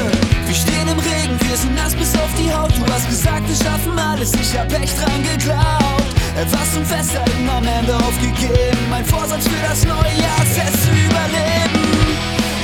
Wir 0.46 0.54
stehen 0.54 0.88
im 0.88 0.98
Regen, 0.98 1.38
wir 1.48 1.56
sind 1.56 1.74
nass 1.74 1.94
bis 1.94 2.14
auf 2.14 2.30
die 2.38 2.52
Haut. 2.52 2.72
Du 2.78 2.92
hast 2.92 3.08
gesagt, 3.08 3.42
wir 3.48 3.56
schaffen 3.56 3.98
alles, 3.98 4.32
ich 4.34 4.58
hab 4.58 4.72
echt 4.72 4.96
dran 4.98 5.22
geglaubt. 5.22 6.01
Was 6.34 6.72
zum 6.72 6.84
Festhalten 6.84 7.48
am 7.48 7.66
Ende 7.66 7.94
aufgegeben. 7.94 8.88
Mein 8.88 9.04
Vorsatz 9.04 9.44
für 9.46 9.62
das 9.68 9.84
neue 9.84 10.16
Jahr 10.16 10.42
ist 10.42 10.56
es 10.56 10.72
zu 10.84 10.90
überleben. 10.90 11.84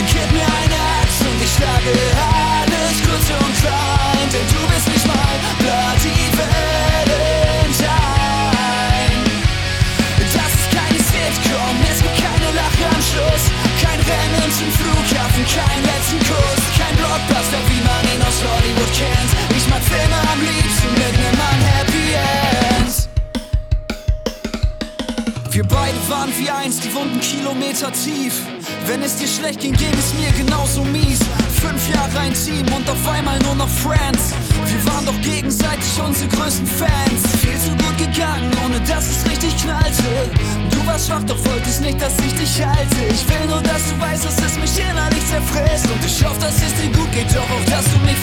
Gib 0.09 0.29
mir 0.33 0.49
eine 0.49 0.79
Axt 1.05 1.21
und 1.21 1.37
ich 1.37 1.53
schlage 1.53 1.93
alles 2.17 2.97
kurz 3.05 3.29
und 3.29 3.55
klein, 3.61 4.27
denn 4.33 4.49
du 4.49 4.61
bist 4.73 4.89
nicht 4.89 5.07
mein 5.07 5.41
Bloody 5.61 6.17
Valentine. 6.33 7.87
Das 10.33 10.53
ist 10.59 10.69
keine 10.73 11.01
Sitcom, 11.05 11.77
es 11.93 12.01
gibt 12.01 12.19
keine 12.25 12.49
Lache 12.57 12.85
am 12.89 13.03
Schluss, 13.05 13.53
kein 13.85 14.01
Rennen 14.01 14.49
zum 14.49 14.73
Flughafen, 14.81 15.45
kein 15.45 15.81
letzten 15.85 16.21
Kuss, 16.25 16.63
kein 16.73 16.97
Blockbuster, 16.97 17.61
wie 17.69 17.85
man 17.85 18.03
ihn 18.17 18.23
aus 18.25 18.41
Hollywood 18.43 18.93
kennt. 18.97 19.31
Ich 19.55 19.69
mag 19.69 19.85
Filme 19.85 20.19
am 20.33 20.41
liebsten 20.41 20.89
mit 20.97 21.15
nem 21.21 21.37
Happy 21.69 22.17
End. 22.17 22.68
Wir 25.59 25.67
beide 25.67 25.99
waren 26.09 26.31
wie 26.39 26.49
eins, 26.49 26.79
die 26.79 26.95
Wunden 26.95 27.19
Kilometer 27.19 27.91
tief. 27.91 28.47
Wenn 28.87 29.03
es 29.03 29.17
dir 29.17 29.27
schlecht 29.27 29.59
ging, 29.59 29.73
ging 29.73 29.93
es 29.99 30.15
mir 30.15 30.31
genauso 30.39 30.85
mies. 30.85 31.19
Fünf 31.61 31.83
Jahre 31.93 32.17
ein 32.21 32.33
Team 32.33 32.65
und 32.73 32.89
auf 32.89 33.09
einmal 33.09 33.41
nur 33.41 33.57
noch 33.57 33.69
Friends. 33.69 34.31
Wir 34.71 34.87
waren 34.87 35.05
doch 35.05 35.21
gegenseitig 35.21 36.01
unsere 36.01 36.29
größten 36.31 36.65
Fans. 36.65 37.27
Viel 37.43 37.59
zu 37.59 37.71
gut 37.75 37.99
gegangen, 37.99 38.53
ohne 38.65 38.79
dass 38.87 39.11
es 39.11 39.29
richtig 39.29 39.57
knallte. 39.61 40.31
Du 40.71 40.87
warst 40.87 41.09
schwach, 41.09 41.25
doch 41.27 41.45
wolltest 41.45 41.81
nicht, 41.81 42.01
dass 42.01 42.15
ich 42.25 42.35
dich 42.39 42.65
halte. 42.65 42.97
Ich 43.11 43.29
will 43.29 43.49
nur, 43.51 43.61
dass 43.61 43.83
du 43.91 43.99
weißt, 43.99 44.27
dass 44.27 44.39
es 44.39 44.55
mich 44.63 44.79
innerlich 44.79 45.27
zerfrisst. 45.27 45.91
Und 45.91 46.05
ich 46.07 46.25
hoffe, 46.25 46.39
dass 46.39 46.55
es 46.55 46.73
dir 46.79 46.93
gut 46.95 47.11
geht, 47.11 47.35
doch 47.35 47.43
auch, 47.43 47.65
dass 47.67 47.85
du 47.91 47.99
mich 48.07 48.18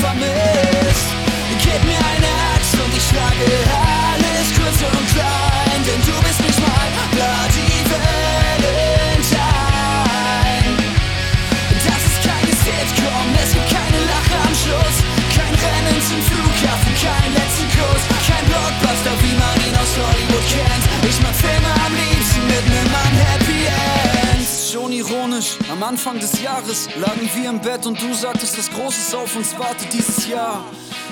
Anfang 25.86 26.20
des 26.20 26.42
Jahres 26.42 26.90
lagen 26.96 27.30
wir 27.36 27.48
im 27.48 27.60
Bett 27.60 27.86
und 27.86 28.02
du 28.02 28.12
sagtest, 28.12 28.58
das 28.58 28.72
Großes 28.72 29.14
auf 29.14 29.36
uns 29.36 29.56
wartet 29.60 29.94
dieses 29.94 30.28
Jahr. 30.28 30.64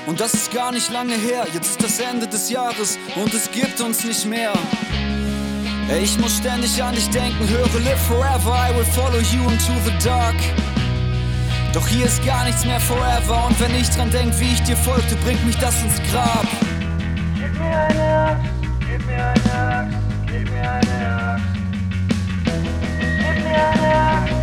Und 0.07 0.19
das 0.19 0.33
ist 0.33 0.51
gar 0.51 0.71
nicht 0.71 0.89
lange 0.91 1.13
her, 1.13 1.45
jetzt 1.53 1.69
ist 1.69 1.83
das 1.83 1.99
Ende 1.99 2.25
des 2.25 2.49
Jahres 2.49 2.97
und 3.15 3.31
es 3.35 3.51
gibt 3.51 3.79
uns 3.81 4.03
nicht 4.03 4.25
mehr. 4.25 4.51
Ey, 5.89 6.01
ich 6.01 6.17
muss 6.17 6.37
ständig 6.37 6.81
an 6.81 6.95
dich 6.95 7.07
denken, 7.11 7.47
höre 7.47 7.79
Live 7.81 8.01
Forever, 8.07 8.67
I 8.67 8.75
will 8.75 8.85
follow 8.85 9.19
you 9.19 9.43
into 9.43 9.73
the 9.85 9.93
dark. 10.03 10.37
Doch 11.71 11.87
hier 11.87 12.05
ist 12.05 12.25
gar 12.25 12.43
nichts 12.45 12.65
mehr 12.65 12.79
forever 12.79 13.45
und 13.47 13.59
wenn 13.59 13.75
ich 13.75 13.89
dran 13.91 14.09
denk, 14.09 14.39
wie 14.39 14.53
ich 14.53 14.63
dir 14.63 14.77
folgte, 14.77 15.15
bringt 15.17 15.45
mich 15.45 15.57
das 15.57 15.83
ins 15.83 16.01
Grab. 16.11 16.47
Gib 17.35 17.53
mir 17.59 17.77
eine 17.77 18.27
Axt, 18.27 18.49
gib 18.79 19.05
mir 19.05 19.23
eine 19.23 19.53
Axt, 19.53 19.97
gib 20.25 20.49
mir 20.49 20.71
eine 20.71 21.33
Axt. 21.33 21.45
Gib 22.45 23.43
mir 23.43 23.67
eine 23.67 23.95
Axt, 23.95 24.42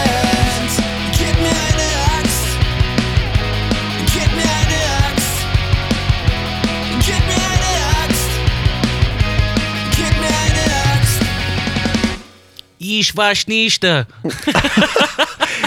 Nicht. 13.47 13.85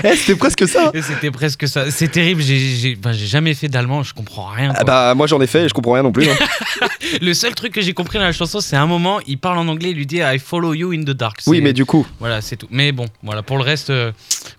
Eh, 0.03 0.17
C'était 0.17 0.35
presque 0.37 0.69
ça. 0.69 0.93
C'était 1.03 1.31
presque 1.31 1.67
ça. 1.69 1.91
C'est 1.91 2.09
terrible. 2.09 2.43
J'ai 2.43 2.97
jamais 3.15 3.55
fait 3.55 3.69
d'allemand. 3.69 4.03
Je 4.03 4.13
comprends 4.13 4.47
rien. 4.47 4.71
Ah 4.73 4.77
quoi. 4.77 4.85
bah 4.85 5.15
moi 5.15 5.27
j'en 5.27 5.41
ai 5.41 5.47
fait 5.47 5.65
et 5.65 5.69
je 5.69 5.75
comprends 5.75 5.93
rien 5.93 6.03
non 6.03 6.13
plus. 6.13 6.29
hein. 6.29 6.35
Le 7.21 7.33
seul 7.35 7.55
truc 7.55 7.73
que 7.73 7.81
j'ai 7.81 7.93
compris 7.95 8.19
dans 8.19 8.25
la 8.25 8.33
chanson, 8.33 8.61
c'est 8.61 8.77
un 8.77 8.87
moment, 8.87 9.21
il 9.27 9.39
parle 9.39 9.59
en 9.59 9.69
anglais, 9.69 9.91
il 9.91 9.97
lui 9.97 10.07
dit 10.07 10.17
I 10.19 10.39
follow 10.39 10.75
you 10.75 10.93
in 10.93 11.03
the 11.03 11.11
dark. 11.11 11.39
oui 11.47 11.61
mais 11.61 11.73
du 11.73 11.85
coup. 11.85 12.07
Voilà, 12.19 12.41
c'est 12.41 12.57
tout. 12.57 12.67
Mais 12.71 12.93
bon, 12.93 13.07
voilà, 13.23 13.43
pour 13.43 13.57
le 13.57 13.63
reste, 13.63 13.91
euh, 13.91 14.11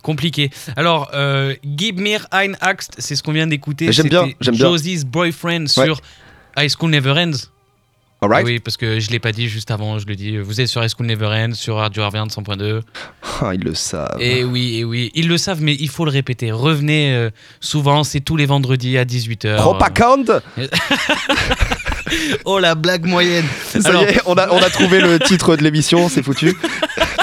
compliqué. 0.02 0.50
Alors, 0.78 1.10
euh, 1.14 1.54
Gib 1.66 2.00
mir 2.00 2.28
ein 2.32 2.54
Axt, 2.62 2.94
c'est 2.98 3.16
ce 3.16 3.24
qu'on 3.24 3.34
vient 3.34 3.48
d'écouter. 3.48 3.92
J'aime 3.92 4.08
bien, 4.10 4.30
j'aime 4.40 4.56
bien. 4.56 4.68
Josie's 4.68 5.04
Boyfriend 5.06 5.64
Ouais. 5.78 5.86
sur 5.86 6.00
High 6.58 6.70
School 6.70 6.92
Never 6.92 7.12
Ends. 7.12 7.50
Alright. 8.26 8.46
Oui, 8.46 8.60
parce 8.60 8.76
que 8.78 9.00
je 9.00 9.10
l'ai 9.12 9.20
pas 9.20 9.32
dit 9.32 9.48
juste 9.48 9.72
avant, 9.72 10.00
je 10.00 10.06
le 10.08 10.16
dis. 10.16 10.38
Vous 10.38 10.60
êtes 10.62 10.68
sur 10.68 10.84
High 10.84 10.90
School 10.96 11.06
Never 11.08 11.28
Ends, 11.28 11.54
sur 11.54 11.76
Radio 11.78 12.04
Arverne 12.04 12.28
100.2. 12.30 12.82
Ah, 13.42 13.52
ils 13.54 13.62
le 13.64 13.74
savent. 13.76 14.18
Et 14.20 14.44
oui, 14.44 14.78
et 14.80 14.84
oui, 14.84 15.12
ils 15.16 15.28
le 15.28 15.38
savent, 15.38 15.62
mais 15.62 15.76
il 15.80 15.90
faut 15.90 16.06
le 16.06 16.12
répéter. 16.12 16.52
Revenez 16.52 17.14
euh, 17.14 17.30
souvent, 17.60 18.04
c'est 18.04 18.20
tous 18.22 18.36
les 18.38 18.46
vendredis 18.46 18.98
à 18.98 19.06
18h. 19.06 19.58
Propagande 19.58 20.42
Oh 22.46 22.60
la 22.60 22.76
blague 22.76 23.06
moyenne. 23.06 23.46
Ça 23.68 23.90
Alors- 23.90 24.04
y 24.04 24.06
est, 24.06 24.22
on 24.26 24.36
a, 24.36 24.50
on 24.52 24.58
a 24.60 24.70
trouvé 24.70 25.02
le 25.02 25.20
titre 25.20 25.56
de 25.56 25.64
l'émission, 25.64 26.08
c'est 26.10 26.24
foutu. 26.24 26.56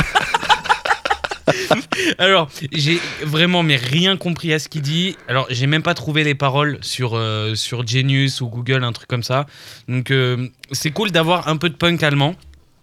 Alors, 2.18 2.49
j'ai 2.72 2.99
vraiment 3.22 3.62
mais 3.62 3.76
rien 3.76 4.16
compris 4.16 4.53
à 4.53 4.59
ce 4.59 4.68
qu'il 4.68 4.82
dit. 4.82 5.16
Alors, 5.28 5.47
j'ai 5.51 5.66
même 5.66 5.82
pas 5.82 5.95
trouvé 5.95 6.24
les 6.24 6.34
paroles 6.34 6.78
sur, 6.82 7.14
euh, 7.14 7.55
sur 7.55 7.86
Genius 7.86 8.40
ou 8.40 8.49
Google, 8.49 8.84
un 8.84 8.93
truc 8.93 9.09
comme 9.09 9.22
ça. 9.22 9.47
Donc, 9.88 10.11
euh, 10.11 10.49
c'est 10.72 10.90
cool 10.90 11.11
d'avoir 11.11 11.49
un 11.49 11.57
peu 11.57 11.68
de 11.68 11.74
punk 11.74 12.03
allemand. 12.03 12.36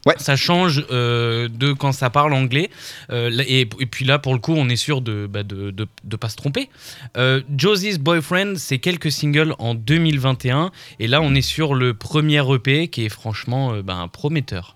Ouais. 0.06 0.16
Ça 0.18 0.36
change 0.36 0.86
euh, 0.92 1.50
de 1.50 1.74
quand 1.74 1.92
ça 1.92 2.10
parle 2.10 2.34
anglais. 2.34 2.70
Euh, 3.12 3.32
et, 3.46 3.62
et 3.62 3.86
puis 3.86 4.06
là, 4.06 4.18
pour 4.18 4.34
le 4.34 4.40
coup, 4.40 4.54
on 4.54 4.70
est 4.70 4.78
sûr 4.78 5.02
de 5.02 5.28
bah, 5.30 5.44
de, 5.44 5.72
de, 5.72 5.88
de 6.04 6.16
pas 6.16 6.30
se 6.30 6.38
tromper. 6.38 6.70
Euh, 7.18 7.42
Josie's 7.56 8.00
Boyfriend, 8.00 8.56
c'est 8.56 8.80
quelques 8.80 9.12
singles 9.12 9.56
en 9.60 9.76
2021. 9.76 10.72
Et 11.00 11.08
là, 11.08 11.22
on 11.22 11.36
est 11.36 11.42
sur 11.42 11.76
le 11.76 11.94
premier 11.94 12.42
EP 12.54 12.88
qui 12.88 13.06
est 13.06 13.10
franchement 13.10 13.74
ben, 13.82 14.08
prometteur. 14.08 14.76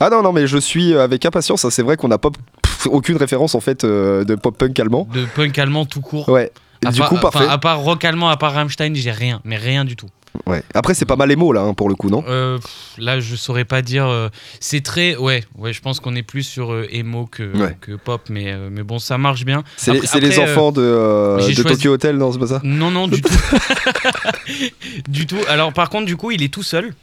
Ah 0.00 0.10
non, 0.10 0.22
non, 0.22 0.32
mais 0.32 0.46
je 0.46 0.58
suis 0.58 0.94
avec 0.94 1.24
impatience. 1.26 1.64
hein. 1.64 1.70
C'est 1.70 1.82
vrai 1.82 1.96
qu'on 1.96 2.08
n'a 2.08 2.18
pas 2.18 2.30
pff, 2.30 2.86
aucune 2.86 3.16
référence 3.16 3.54
en 3.54 3.60
fait 3.60 3.84
euh, 3.84 4.24
de 4.24 4.34
pop 4.34 4.56
punk 4.56 4.78
allemand. 4.78 5.08
De 5.12 5.24
punk 5.34 5.58
allemand 5.58 5.84
tout 5.86 6.00
court. 6.00 6.28
Ouais. 6.28 6.52
À 6.86 6.92
du 6.92 7.00
part- 7.00 7.08
coup, 7.08 7.16
enfin, 7.16 7.30
parfait. 7.30 7.48
à 7.48 7.58
part 7.58 7.80
rock 7.80 8.04
allemand, 8.04 8.28
à 8.28 8.36
part 8.36 8.52
Rammstein, 8.52 8.94
j'ai 8.94 9.10
rien, 9.10 9.40
mais 9.44 9.56
rien 9.56 9.84
du 9.84 9.96
tout. 9.96 10.06
Ouais. 10.46 10.62
Après, 10.74 10.94
c'est 10.94 11.06
pas 11.06 11.16
mal 11.16 11.28
les 11.28 11.34
mots 11.34 11.52
là, 11.52 11.62
hein, 11.62 11.74
pour 11.74 11.88
le 11.88 11.96
coup, 11.96 12.10
non? 12.10 12.22
Euh, 12.28 12.58
là, 12.98 13.18
je 13.18 13.34
saurais 13.34 13.64
pas 13.64 13.82
dire. 13.82 14.06
euh, 14.06 14.28
c'est 14.60 14.82
très, 14.82 15.16
ouais, 15.16 15.42
ouais. 15.56 15.72
Je 15.72 15.80
pense 15.80 15.98
qu'on 15.98 16.14
est 16.14 16.22
plus 16.22 16.44
sur 16.44 16.72
euh, 16.72 16.86
emo 16.92 17.26
que, 17.26 17.56
Ouais. 17.56 17.76
que 17.80 17.92
pop, 17.96 18.20
mais 18.30 18.52
euh, 18.52 18.68
mais 18.70 18.84
bon, 18.84 19.00
ça 19.00 19.18
marche 19.18 19.44
bien. 19.44 19.64
C'est 19.76 19.92
les, 20.20 20.38
euh, 20.38 20.44
enfants 20.44 20.70
de, 20.70 20.82
euh, 20.82 21.36
de 21.38 21.42
choisi- 21.52 21.62
Tokyo 21.64 21.92
Hotel, 21.94 22.16
non, 22.16 22.30
c'est 22.30 22.38
pas 22.38 22.46
ça? 22.46 22.60
Non, 22.62 22.92
non, 22.92 23.08
du 23.08 23.20
tout. 23.22 23.34
du 25.08 25.26
tout. 25.26 25.38
Alors, 25.48 25.72
par 25.72 25.90
contre, 25.90 26.06
du 26.06 26.16
coup, 26.16 26.30
il 26.30 26.42
est 26.42 26.52
tout 26.52 26.62
seul. 26.62 26.94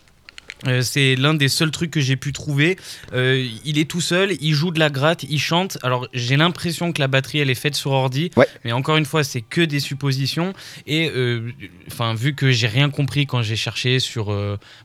Euh, 0.68 0.82
c'est 0.82 1.16
l'un 1.16 1.34
des 1.34 1.48
seuls 1.48 1.72
trucs 1.72 1.92
que 1.92 2.00
j'ai 2.00 2.16
pu 2.16 2.34
trouver. 2.34 2.78
Euh, 3.14 3.46
il 3.64 3.78
est 3.78 3.90
tout 3.90 4.02
seul, 4.02 4.36
il 4.42 4.54
joue 4.54 4.72
de 4.72 4.80
la 4.80 4.90
gratte, 4.90 5.24
il 5.24 5.40
chante. 5.40 5.78
Alors 5.84 6.08
j'ai 6.14 6.38
l'impression 6.38 6.92
que 6.92 7.02
la 7.02 7.08
batterie 7.08 7.40
elle 7.40 7.50
est 7.50 7.56
faite 7.56 7.76
sur 7.76 7.92
ordi, 7.92 8.32
Ouais. 8.36 8.48
mais 8.64 8.72
encore 8.72 8.98
une 8.98 9.06
fois 9.06 9.24
c'est 9.24 9.42
que 9.42 9.62
des 9.62 9.80
suppositions. 9.80 10.54
Et 10.88 11.10
euh, 11.16 11.52
enfin 11.92 12.14
vu 12.14 12.36
que 12.36 12.52
j'ai 12.52 12.68
rien 12.68 12.90
compris 12.90 13.26
quand 13.26 13.42
j'ai 13.42 13.56
cherché 13.56 14.00
sur, 14.00 14.26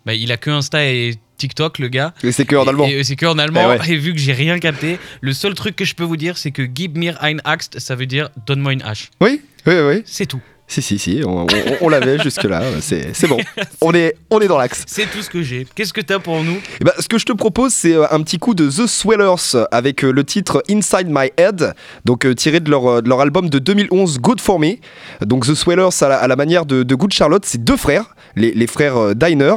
bah, 0.04 0.14
il 0.14 0.32
a 0.32 0.36
que 0.36 0.50
Insta 0.50 0.84
et 0.84 1.14
TikTok, 1.36 1.78
le 1.78 1.88
gars. 1.88 2.12
Et 2.22 2.32
c'est 2.32 2.44
que 2.44 2.56
en 2.56 2.66
allemand. 2.66 2.86
Et, 2.86 3.02
c'est 3.02 3.16
que 3.16 3.26
en 3.26 3.38
allemand. 3.38 3.62
Eh 3.64 3.78
ouais. 3.78 3.90
Et 3.90 3.96
vu 3.96 4.12
que 4.12 4.20
j'ai 4.20 4.34
rien 4.34 4.58
capté, 4.58 4.98
le 5.22 5.32
seul 5.32 5.54
truc 5.54 5.74
que 5.74 5.86
je 5.86 5.94
peux 5.94 6.04
vous 6.04 6.18
dire, 6.18 6.36
c'est 6.36 6.50
que 6.50 6.62
Gib 6.62 6.98
mir 6.98 7.16
ein 7.22 7.38
Axt, 7.44 7.78
ça 7.78 7.94
veut 7.94 8.06
dire 8.06 8.28
donne-moi 8.46 8.74
une 8.74 8.82
hache. 8.82 9.10
Oui, 9.20 9.40
oui, 9.66 9.74
oui. 9.80 10.02
C'est 10.04 10.26
tout. 10.26 10.42
Si, 10.72 10.80
si, 10.82 10.98
si, 11.00 11.20
on, 11.26 11.42
on- 11.42 11.46
on 11.80 11.88
l'avait 11.88 12.16
jusque-là. 12.22 12.62
C'est 12.80 13.08
c'est 13.12 13.26
bon. 13.26 13.38
On 13.80 13.92
est, 13.92 14.14
on 14.30 14.38
est 14.40 14.46
dans 14.46 14.56
l'axe. 14.56 14.84
C'est 14.86 15.10
tout 15.10 15.20
ce 15.20 15.28
que 15.28 15.42
j'ai. 15.42 15.66
Qu'est-ce 15.74 15.92
que 15.92 16.00
t'as 16.00 16.20
pour 16.20 16.44
nous? 16.44 16.58
Eh 16.80 16.84
ben, 16.84 16.92
ce 17.00 17.08
que 17.08 17.18
je 17.18 17.26
te 17.26 17.32
propose, 17.32 17.72
c'est 17.74 17.94
euh, 17.94 18.06
un 18.12 18.22
petit 18.22 18.38
coup 18.38 18.54
de 18.54 18.68
The 18.70 18.86
Swellers 18.86 19.66
avec 19.72 20.04
euh, 20.04 20.12
le 20.12 20.22
titre 20.22 20.62
Inside 20.70 21.08
My 21.08 21.30
Head, 21.36 21.74
donc 22.04 22.24
euh, 22.24 22.34
tiré 22.36 22.60
de 22.60 22.70
leur, 22.70 23.02
de 23.02 23.08
leur 23.08 23.20
album 23.20 23.50
de 23.50 23.58
2011 23.58 24.20
Good 24.20 24.40
For 24.40 24.60
Me. 24.60 24.74
Donc 25.22 25.44
The 25.44 25.54
Swellers, 25.54 25.88
à 26.02 26.08
la, 26.08 26.16
à 26.18 26.28
la 26.28 26.36
manière 26.36 26.64
de, 26.66 26.84
de 26.84 26.94
Good 26.94 27.12
Charlotte, 27.12 27.44
c'est 27.44 27.62
deux 27.64 27.76
frères, 27.76 28.14
les, 28.36 28.52
les 28.52 28.66
frères 28.68 29.16
Diner. 29.16 29.54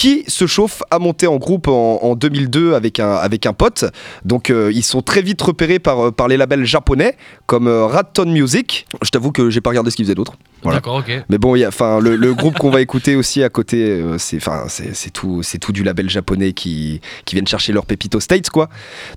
Qui 0.00 0.24
se 0.28 0.46
chauffent 0.46 0.82
à 0.90 0.98
monter 0.98 1.26
en 1.26 1.36
groupe 1.36 1.68
en, 1.68 1.98
en 2.02 2.14
2002 2.14 2.72
avec 2.72 3.00
un, 3.00 3.12
avec 3.16 3.44
un 3.44 3.52
pote. 3.52 3.84
Donc 4.24 4.48
euh, 4.48 4.72
ils 4.74 4.82
sont 4.82 5.02
très 5.02 5.20
vite 5.20 5.42
repérés 5.42 5.78
par, 5.78 6.06
euh, 6.06 6.10
par 6.10 6.26
les 6.26 6.38
labels 6.38 6.64
japonais 6.64 7.18
comme 7.44 7.68
euh, 7.68 7.84
Ratton 7.84 8.24
Music. 8.24 8.86
Je 9.02 9.10
t'avoue 9.10 9.30
que 9.30 9.50
j'ai 9.50 9.60
pas 9.60 9.68
regardé 9.68 9.90
ce 9.90 9.96
qu'ils 9.96 10.06
faisaient 10.06 10.14
d'autre. 10.14 10.32
Voilà. 10.62 10.78
D'accord, 10.78 10.96
ok. 10.96 11.12
Mais 11.28 11.36
bon, 11.36 11.54
y 11.54 11.64
a- 11.64 11.68
enfin, 11.68 12.00
le, 12.00 12.16
le 12.16 12.32
groupe 12.32 12.56
qu'on 12.56 12.70
va 12.70 12.80
écouter 12.80 13.14
aussi 13.14 13.42
à 13.42 13.50
côté, 13.50 13.76
euh, 13.90 14.16
c'est, 14.16 14.38
c'est, 14.68 14.94
c'est 14.96 15.10
tout, 15.10 15.42
c'est 15.42 15.58
tout 15.58 15.72
du 15.72 15.82
label 15.84 16.08
japonais 16.08 16.54
qui, 16.54 17.02
qui 17.26 17.34
viennent 17.34 17.46
chercher 17.46 17.74
leur 17.74 17.84
pépite 17.84 18.14
aux 18.14 18.20
States, 18.20 18.48
quoi. 18.48 18.70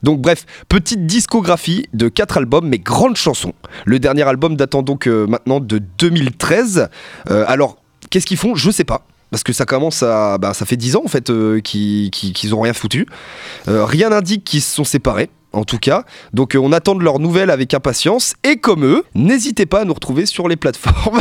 Donc, 0.04 0.20
bref, 0.20 0.46
petite 0.68 1.06
discographie 1.06 1.86
de 1.94 2.10
quatre 2.10 2.36
albums, 2.38 2.68
mais 2.68 2.80
grandes 2.80 3.16
chansons. 3.16 3.54
Le 3.86 4.00
dernier 4.00 4.24
album 4.24 4.58
datant 4.58 4.82
donc 4.84 5.08
maintenant 5.08 5.62
de 5.62 5.82
2013. 6.00 6.90
Euh, 7.30 7.46
alors, 7.48 7.78
qu'est-ce 8.10 8.26
qu'ils 8.26 8.38
font? 8.38 8.56
Je 8.56 8.70
sais 8.70 8.84
pas. 8.84 9.06
Parce 9.34 9.42
que 9.42 9.52
ça 9.52 9.66
commence 9.66 10.04
à. 10.04 10.38
bah, 10.38 10.54
ça 10.54 10.64
fait 10.64 10.78
10 10.78 10.96
ans 10.96 11.02
en 11.06 11.08
fait 11.08 11.32
euh, 11.32 11.60
qu'ils, 11.60 12.12
qu'ils- 12.12 12.34
qu'ils 12.34 12.54
ont 12.54 12.62
rien 12.62 12.74
foutu. 12.74 13.08
Euh, 13.68 13.84
rien 13.84 14.10
n'indique 14.10 14.44
qu'ils 14.44 14.62
se 14.62 14.76
sont 14.76 14.84
séparés. 14.84 15.32
En 15.54 15.64
tout 15.64 15.80
cas, 15.80 16.06
donc 16.34 16.56
euh, 16.56 16.60
on 16.60 16.72
attend 16.72 16.94
de 16.94 17.04
leurs 17.04 17.18
nouvelles 17.18 17.50
avec 17.50 17.74
impatience 17.74 18.36
et 18.44 18.58
comme 18.58 18.86
eux, 18.86 19.04
n'hésitez 19.16 19.66
pas 19.66 19.82
à 19.82 19.86
nous 19.86 19.94
retrouver 19.96 20.28
sur 20.28 20.48
les 20.48 20.56
plateformes. 20.56 21.20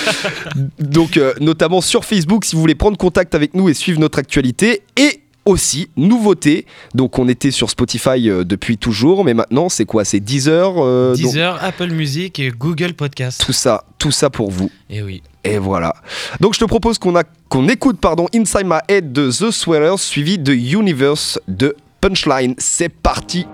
donc 0.78 1.20
notamment 1.40 1.80
sur 1.82 2.04
Facebook 2.06 2.44
si 2.46 2.54
vous 2.54 2.60
voulez 2.62 2.74
prendre 2.74 2.96
contact 2.96 3.34
avec 3.34 3.52
nous 3.54 3.68
et 3.68 3.74
suivre 3.74 4.00
notre 4.00 4.18
actualité 4.18 4.82
et 4.96 5.20
aussi 5.46 5.88
nouveauté. 5.96 6.66
Donc 6.94 7.18
on 7.18 7.28
était 7.28 7.50
sur 7.50 7.70
Spotify 7.70 8.28
euh, 8.28 8.44
depuis 8.44 8.76
toujours, 8.76 9.24
mais 9.24 9.32
maintenant 9.34 9.68
c'est 9.68 9.86
quoi? 9.86 10.04
C'est 10.04 10.20
10 10.20 10.48
heures. 10.48 10.74
euh, 10.78 11.14
donc, 11.14 11.22
Deezer, 11.22 11.58
Apple 11.62 11.90
Music 11.90 12.38
et 12.38 12.50
Google 12.50 12.92
Podcast. 12.94 13.42
tout 13.44 13.52
ça, 13.52 13.84
tout 13.98 14.10
ça 14.10 14.28
pour 14.28 14.50
vous. 14.50 14.70
Et 14.90 15.02
oui. 15.02 15.22
Et 15.44 15.58
voilà. 15.58 15.94
Donc 16.40 16.54
je 16.54 16.58
te 16.60 16.64
propose 16.64 16.98
qu'on 16.98 17.14
qu'on 17.48 17.68
écoute 17.68 17.98
pardon 18.00 18.26
Inside 18.34 18.66
My 18.66 18.78
Head 18.88 19.12
de 19.12 19.30
The 19.30 19.50
Swellers 19.50 19.98
suivi 19.98 20.38
de 20.38 20.52
Universe 20.52 21.38
de 21.48 21.76
Punchline. 22.00 22.54
C'est 22.58 22.88
parti. 22.88 23.46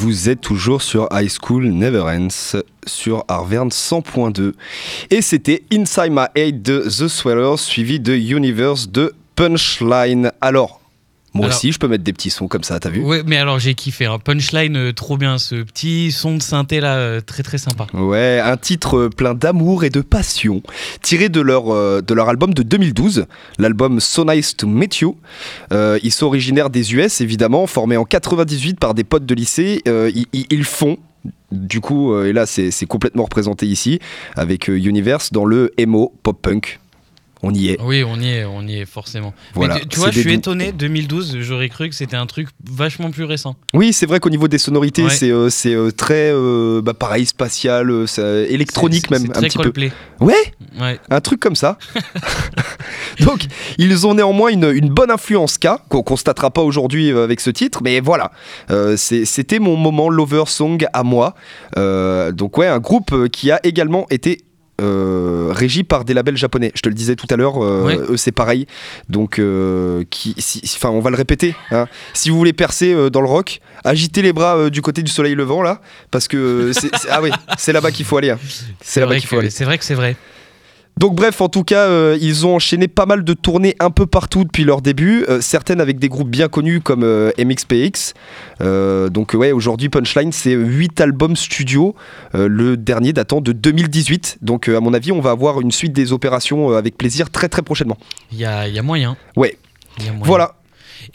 Vous 0.00 0.30
êtes 0.30 0.40
toujours 0.40 0.80
sur 0.80 1.08
High 1.12 1.28
School 1.28 1.66
Never 1.72 2.00
Ends 2.00 2.58
sur 2.86 3.22
Arverne 3.28 3.68
100.2. 3.68 4.54
Et 5.10 5.20
c'était 5.20 5.62
Inside 5.70 6.10
My 6.10 6.24
Head 6.34 6.62
de 6.62 6.80
The 6.88 7.06
Swellers 7.06 7.58
suivi 7.58 8.00
de 8.00 8.14
Universe 8.14 8.88
de 8.88 9.12
Punchline. 9.36 10.32
Alors, 10.40 10.79
moi 11.32 11.46
Alors- 11.46 11.56
aussi, 11.56 11.72
je 11.72 11.78
peux 11.78 11.88
mettre 11.88 12.04
des 12.04 12.12
petits 12.12 12.30
sons 12.30 12.48
comme 12.48 12.64
ça, 12.64 12.80
t'as 12.80 12.90
vu 12.90 13.00
Ouais, 13.02 13.22
mais 13.24 13.36
alors 13.36 13.58
j'ai 13.58 13.74
kiffé. 13.74 14.06
Un 14.06 14.18
punchline 14.18 14.76
euh, 14.76 14.92
trop 14.92 15.16
bien, 15.16 15.38
ce 15.38 15.56
petit 15.62 16.10
son 16.12 16.36
de 16.36 16.42
synthé 16.42 16.80
là, 16.80 16.96
euh, 16.96 17.20
très 17.20 17.42
très 17.42 17.58
sympa. 17.58 17.86
Ouais, 17.94 18.40
un 18.42 18.56
titre 18.56 18.96
euh, 18.96 19.08
plein 19.10 19.34
d'amour 19.34 19.84
et 19.84 19.90
de 19.90 20.00
passion, 20.00 20.62
tiré 21.02 21.28
de 21.28 21.40
leur, 21.40 22.02
de 22.02 22.14
leur 22.14 22.28
album 22.28 22.54
de 22.54 22.62
2012, 22.62 23.26
l'album 23.58 24.00
So 24.00 24.24
Nice 24.24 24.56
to 24.56 24.66
Meet 24.66 24.98
You. 24.98 25.16
Ils 25.72 26.12
sont 26.12 26.26
originaires 26.26 26.70
des 26.70 26.94
US, 26.94 27.20
évidemment, 27.20 27.66
formés 27.66 27.96
en 27.96 28.04
98 28.04 28.78
par 28.80 28.94
des 28.94 29.04
potes 29.04 29.26
de 29.26 29.34
lycée. 29.34 29.82
Ils, 30.32 30.64
font, 30.64 30.98
du 31.52 31.80
coup, 31.80 32.12
euh, 32.12 32.26
et 32.28 32.32
là 32.32 32.46
c'est 32.46 32.70
c'est 32.70 32.86
complètement 32.86 33.24
représenté 33.24 33.66
ici, 33.66 33.98
avec 34.36 34.68
euh, 34.70 34.76
Universe 34.78 35.32
dans 35.32 35.44
le 35.44 35.72
emo 35.78 36.12
pop-punk. 36.22 36.80
On 37.42 37.54
y 37.54 37.68
est. 37.70 37.80
Oui, 37.80 38.04
on 38.06 38.20
y 38.20 38.28
est, 38.28 38.44
on 38.44 38.66
y 38.66 38.80
est 38.80 38.84
forcément. 38.84 39.32
Voilà, 39.54 39.74
mais 39.76 39.80
tu, 39.80 39.88
tu 39.88 39.98
vois, 39.98 40.10
je 40.10 40.20
suis 40.20 40.32
étonné. 40.34 40.72
2012, 40.72 41.38
j'aurais 41.40 41.70
cru 41.70 41.88
que 41.88 41.94
c'était 41.94 42.16
un 42.16 42.26
truc 42.26 42.48
vachement 42.70 43.10
plus 43.10 43.24
récent. 43.24 43.56
Oui, 43.72 43.92
c'est 43.94 44.04
vrai 44.06 44.20
qu'au 44.20 44.28
niveau 44.28 44.46
des 44.46 44.58
sonorités, 44.58 45.04
Ouais. 45.04 45.10
c'est 45.10 45.30
euh, 45.30 45.48
c'est, 45.48 45.74
euh, 45.74 45.90
très, 45.90 46.30
euh, 46.32 46.82
bah, 46.82 46.92
pareil, 46.92 47.24
spatial, 47.24 47.90
euh, 47.90 48.46
électronique 48.48 49.10
même, 49.10 49.22
c'est 49.22 49.30
un 49.30 49.32
très 49.40 49.48
petit 49.48 49.58
peu. 49.58 49.72
Ouais, 50.20 50.34
Ouais. 50.78 51.00
un 51.08 51.20
truc 51.22 51.40
comme 51.40 51.56
ça. 51.56 51.78
Donc, 53.20 53.46
ils 53.78 54.06
ont 54.06 54.14
néanmoins 54.14 54.50
une, 54.50 54.70
une 54.74 54.90
bonne 54.90 55.10
influence 55.10 55.56
K, 55.58 55.68
qu'on 55.88 56.02
constatera 56.02 56.50
pas 56.50 56.62
aujourd'hui 56.62 57.10
avec 57.10 57.40
ce 57.40 57.50
titre, 57.50 57.80
mais 57.82 58.00
voilà, 58.00 58.32
c'était 58.96 59.58
mon 59.58 59.76
moment 59.76 60.08
Lover 60.10 60.44
Song 60.46 60.84
à 60.92 61.02
moi. 61.02 61.34
Donc, 61.76 62.58
ouais, 62.58 62.66
un 62.66 62.78
groupe 62.80 63.28
qui 63.28 63.50
a 63.50 63.60
également 63.64 64.06
été. 64.10 64.42
Euh, 64.80 65.48
régi 65.52 65.84
par 65.84 66.04
des 66.04 66.14
labels 66.14 66.36
japonais. 66.36 66.72
Je 66.74 66.80
te 66.80 66.88
le 66.88 66.94
disais 66.94 67.14
tout 67.16 67.26
à 67.30 67.36
l'heure, 67.36 67.62
euh, 67.62 67.84
eux 68.10 68.16
c'est 68.16 68.32
pareil. 68.32 68.66
Donc, 69.08 69.38
euh, 69.38 70.04
qui, 70.10 70.34
si- 70.38 70.62
enfin, 70.76 70.88
on 70.90 71.00
va 71.00 71.10
le 71.10 71.16
répéter. 71.16 71.54
hein. 71.70 71.86
Si 72.14 72.30
vous 72.30 72.36
voulez 72.38 72.52
percer 72.52 73.10
dans 73.10 73.20
le 73.20 73.28
rock, 73.28 73.60
agitez 73.84 74.22
les 74.22 74.32
bras 74.32 74.70
du 74.70 74.82
côté 74.82 75.02
du 75.02 75.10
soleil 75.10 75.34
levant 75.34 75.62
là, 75.62 75.80
parce 76.10 76.26
que 76.28 76.72
c'est 76.72 76.90
ah 77.10 77.20
oui, 77.22 77.30
c'est 77.58 77.72
là-bas 77.72 77.90
qu'il 77.90 78.04
faut 78.06 78.16
aller. 78.16 78.30
hein. 78.30 78.38
C'est 78.80 79.00
là-bas 79.00 79.12
qu'il 79.20 79.28
faut 79.28 79.38
aller. 79.38 79.50
C'est 79.50 79.64
vrai 79.64 79.78
que 79.78 79.84
c'est 79.84 79.94
vrai. 79.94 80.16
Donc 81.00 81.14
bref, 81.14 81.40
en 81.40 81.48
tout 81.48 81.64
cas, 81.64 81.86
euh, 81.88 82.18
ils 82.20 82.46
ont 82.46 82.56
enchaîné 82.56 82.86
pas 82.86 83.06
mal 83.06 83.24
de 83.24 83.32
tournées 83.32 83.74
un 83.80 83.90
peu 83.90 84.04
partout 84.04 84.44
depuis 84.44 84.64
leur 84.64 84.82
début, 84.82 85.24
euh, 85.30 85.40
certaines 85.40 85.80
avec 85.80 85.98
des 85.98 86.10
groupes 86.10 86.28
bien 86.28 86.48
connus 86.48 86.82
comme 86.82 87.04
euh, 87.04 87.30
MXPX. 87.38 88.12
Donc 89.10 89.32
ouais, 89.32 89.50
aujourd'hui 89.52 89.88
Punchline, 89.88 90.30
c'est 90.30 90.52
8 90.52 91.00
albums 91.00 91.36
studio, 91.36 91.94
le 92.34 92.76
dernier 92.76 93.14
datant 93.14 93.40
de 93.40 93.52
2018. 93.52 94.40
Donc 94.42 94.68
à 94.68 94.80
mon 94.80 94.92
avis, 94.92 95.10
on 95.10 95.22
va 95.22 95.30
avoir 95.30 95.62
une 95.62 95.72
suite 95.72 95.94
des 95.94 96.12
opérations 96.12 96.76
avec 96.76 96.98
plaisir 96.98 97.30
très 97.30 97.48
très 97.48 97.62
prochainement. 97.62 97.96
Il 98.30 98.38
y 98.38 98.44
a, 98.44 98.68
y 98.68 98.78
a 98.78 98.82
moyen. 98.82 99.16
Ouais. 99.36 99.56
Y 99.98 100.02
a 100.02 100.12
moyen. 100.12 100.26
Voilà. 100.26 100.56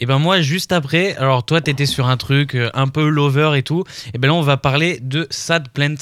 Et 0.00 0.06
ben 0.06 0.18
moi, 0.18 0.40
juste 0.40 0.72
après, 0.72 1.14
alors 1.14 1.46
toi, 1.46 1.60
t'étais 1.60 1.86
sur 1.86 2.08
un 2.08 2.16
truc 2.16 2.56
un 2.74 2.88
peu 2.88 3.08
lover 3.08 3.52
et 3.54 3.62
tout. 3.62 3.84
Et 4.14 4.18
ben 4.18 4.26
là, 4.26 4.34
on 4.34 4.42
va 4.42 4.56
parler 4.56 4.98
de 5.00 5.28
Sad 5.30 5.68
Plant, 5.68 5.94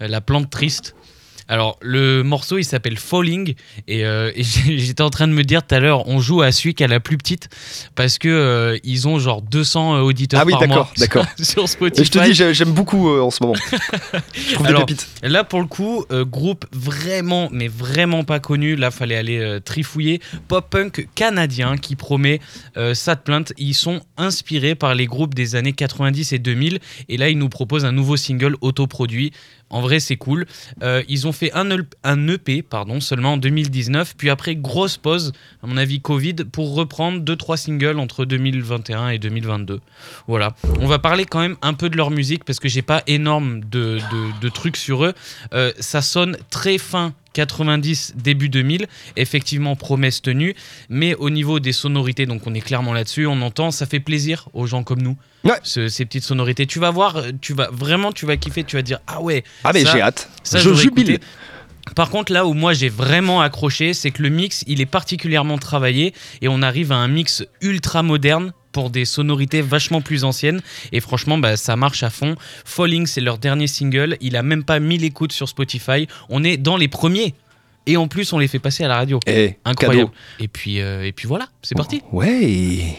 la 0.00 0.20
plante 0.20 0.50
triste. 0.50 0.96
Alors, 1.50 1.78
le 1.82 2.22
morceau, 2.22 2.58
il 2.58 2.64
s'appelle 2.64 2.96
Falling. 2.96 3.54
Et, 3.88 4.04
euh, 4.06 4.30
et 4.36 4.44
j'étais 4.44 5.02
en 5.02 5.10
train 5.10 5.26
de 5.26 5.32
me 5.32 5.42
dire 5.42 5.66
tout 5.66 5.74
à 5.74 5.80
l'heure, 5.80 6.06
on 6.08 6.20
joue 6.20 6.42
à 6.42 6.52
celui 6.52 6.74
qui 6.74 6.84
a 6.84 6.86
la 6.86 7.00
plus 7.00 7.18
petite. 7.18 7.48
Parce 7.96 8.18
que 8.18 8.28
euh, 8.28 8.78
ils 8.84 9.08
ont 9.08 9.18
genre 9.18 9.42
200 9.42 10.00
auditeurs 10.02 10.40
Ah 10.40 10.44
oui, 10.46 10.52
par 10.52 10.60
d'accord, 10.60 10.76
mois 10.76 10.92
d'accord. 10.96 11.26
sur 11.42 11.68
Spotify. 11.68 12.02
Et 12.02 12.04
je 12.04 12.10
te 12.12 12.18
dis, 12.24 12.34
j'ai- 12.34 12.54
j'aime 12.54 12.70
beaucoup 12.72 13.10
euh, 13.10 13.20
en 13.20 13.30
ce 13.32 13.42
moment. 13.42 13.56
je 14.32 14.54
trouve 14.54 14.66
Alors, 14.66 14.86
des 14.86 14.94
pépites. 14.94 15.08
Là, 15.24 15.42
pour 15.42 15.60
le 15.60 15.66
coup, 15.66 16.04
euh, 16.12 16.24
groupe 16.24 16.66
vraiment, 16.72 17.48
mais 17.50 17.66
vraiment 17.66 18.22
pas 18.22 18.38
connu. 18.38 18.76
Là, 18.76 18.92
fallait 18.92 19.16
aller 19.16 19.38
euh, 19.40 19.58
trifouiller. 19.58 20.20
Pop-punk 20.46 21.08
canadien 21.16 21.76
qui 21.76 21.96
promet 21.96 22.40
euh, 22.76 22.94
Sad 22.94 23.24
Plant. 23.24 23.42
Ils 23.58 23.74
sont 23.74 24.00
inspirés 24.16 24.76
par 24.76 24.94
les 24.94 25.06
groupes 25.06 25.34
des 25.34 25.56
années 25.56 25.72
90 25.72 26.32
et 26.32 26.38
2000. 26.38 26.78
Et 27.08 27.16
là, 27.16 27.28
ils 27.28 27.38
nous 27.38 27.48
proposent 27.48 27.84
un 27.84 27.92
nouveau 27.92 28.16
single 28.16 28.54
autoproduit. 28.60 29.32
En 29.70 29.80
vrai, 29.80 30.00
c'est 30.00 30.16
cool. 30.16 30.46
Euh, 30.82 31.02
ils 31.08 31.26
ont 31.26 31.32
fait 31.32 31.52
un, 31.54 31.70
EP 32.28 32.62
pardon, 32.62 33.00
seulement 33.00 33.34
en 33.34 33.36
2019, 33.36 34.14
puis 34.16 34.30
après, 34.30 34.56
grosse 34.56 34.96
pause, 34.96 35.32
à 35.62 35.66
mon 35.66 35.76
avis, 35.76 36.00
Covid, 36.00 36.34
pour 36.52 36.74
reprendre 36.74 37.20
2-3 37.22 37.56
singles 37.56 37.98
entre 37.98 38.24
2021 38.24 39.10
et 39.10 39.18
2022. 39.18 39.80
Voilà. 40.26 40.54
On 40.80 40.86
va 40.86 40.98
parler 40.98 41.24
quand 41.24 41.40
même 41.40 41.56
un 41.62 41.74
peu 41.74 41.88
de 41.88 41.96
leur 41.96 42.10
musique 42.10 42.44
parce 42.44 42.58
que 42.58 42.68
j'ai 42.68 42.82
pas 42.82 43.02
énorme 43.06 43.60
de 43.60 44.48
trucs 44.48 44.76
sur 44.76 45.04
eux. 45.04 45.14
Euh, 45.54 45.72
ça 45.78 46.02
sonne 46.02 46.36
très 46.50 46.78
fin 46.78 47.14
90, 47.32 48.14
début 48.16 48.48
2000. 48.48 48.86
Effectivement, 49.16 49.76
promesse 49.76 50.22
tenue. 50.22 50.54
Mais 50.88 51.14
au 51.14 51.30
niveau 51.30 51.60
des 51.60 51.72
sonorités, 51.72 52.26
donc 52.26 52.46
on 52.46 52.54
est 52.54 52.60
clairement 52.60 52.92
là-dessus, 52.92 53.26
on 53.26 53.40
entend, 53.42 53.70
ça 53.70 53.86
fait 53.86 54.00
plaisir 54.00 54.48
aux 54.52 54.66
gens 54.66 54.82
comme 54.82 55.02
nous. 55.02 55.16
Ouais. 55.44 55.58
Ce- 55.62 55.88
ces 55.88 56.04
petites 56.04 56.24
sonorités. 56.24 56.66
Tu 56.66 56.78
vas 56.78 56.90
voir, 56.90 57.22
tu 57.40 57.54
vas 57.54 57.68
vraiment, 57.72 58.12
tu 58.12 58.26
vas 58.26 58.36
kiffer, 58.36 58.64
tu 58.64 58.76
vas 58.76 58.82
dire, 58.82 58.98
ah 59.06 59.20
ouais. 59.20 59.44
Ah, 59.64 59.70
mais 59.72 59.84
j'ai 59.84 60.00
hâte. 60.00 60.28
ça, 60.42 60.58
je 60.58 60.72
jubile. 60.74 61.10
écouté. 61.10 61.26
Par 61.96 62.10
contre, 62.10 62.30
là 62.32 62.46
où 62.46 62.52
moi 62.52 62.72
j'ai 62.74 62.90
vraiment 62.90 63.40
accroché, 63.40 63.94
c'est 63.94 64.10
que 64.10 64.22
le 64.22 64.28
mix, 64.28 64.62
il 64.66 64.80
est 64.80 64.86
particulièrement 64.86 65.56
travaillé 65.58 66.12
et 66.42 66.48
on 66.48 66.60
arrive 66.62 66.92
à 66.92 66.96
un 66.96 67.08
mix 67.08 67.42
ultra 67.62 68.02
moderne 68.02 68.52
pour 68.72 68.90
des 68.90 69.04
sonorités 69.04 69.62
vachement 69.62 70.00
plus 70.00 70.24
anciennes. 70.24 70.60
Et 70.92 71.00
franchement, 71.00 71.38
bah, 71.38 71.56
ça 71.56 71.76
marche 71.76 72.02
à 72.02 72.10
fond. 72.10 72.36
Falling, 72.64 73.06
c'est 73.06 73.20
leur 73.20 73.38
dernier 73.38 73.66
single. 73.66 74.16
Il 74.20 74.36
a 74.36 74.42
même 74.42 74.64
pas 74.64 74.80
1000 74.80 75.04
écoutes 75.04 75.32
sur 75.32 75.48
Spotify. 75.48 76.06
On 76.28 76.44
est 76.44 76.56
dans 76.56 76.76
les 76.76 76.88
premiers. 76.88 77.34
Et 77.86 77.96
en 77.96 78.08
plus, 78.08 78.32
on 78.32 78.38
les 78.38 78.48
fait 78.48 78.58
passer 78.58 78.84
à 78.84 78.88
la 78.88 78.96
radio. 78.96 79.18
Eh, 79.26 79.56
Incroyable. 79.64 80.10
Et 80.38 80.48
puis, 80.48 80.80
euh, 80.80 81.04
et 81.04 81.12
puis 81.12 81.26
voilà, 81.26 81.48
c'est 81.62 81.74
parti. 81.74 82.02
Ouais. 82.12 82.98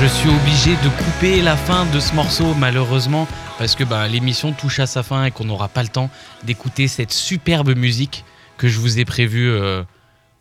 Je 0.00 0.06
suis 0.06 0.28
obligé 0.28 0.70
de 0.84 0.88
couper 1.02 1.42
la 1.42 1.56
fin 1.56 1.84
de 1.86 1.98
ce 2.00 2.14
morceau, 2.14 2.54
malheureusement, 2.54 3.26
parce 3.58 3.74
que 3.74 3.84
bah, 3.84 4.06
l'émission 4.06 4.52
touche 4.52 4.78
à 4.80 4.86
sa 4.86 5.02
fin 5.02 5.24
et 5.24 5.30
qu'on 5.30 5.44
n'aura 5.44 5.68
pas 5.68 5.82
le 5.82 5.88
temps 5.88 6.10
d'écouter 6.44 6.86
cette 6.88 7.12
superbe 7.12 7.74
musique 7.76 8.24
que 8.58 8.68
je 8.68 8.78
vous 8.78 8.98
ai 9.00 9.04
prévue 9.04 9.48
euh, 9.50 9.82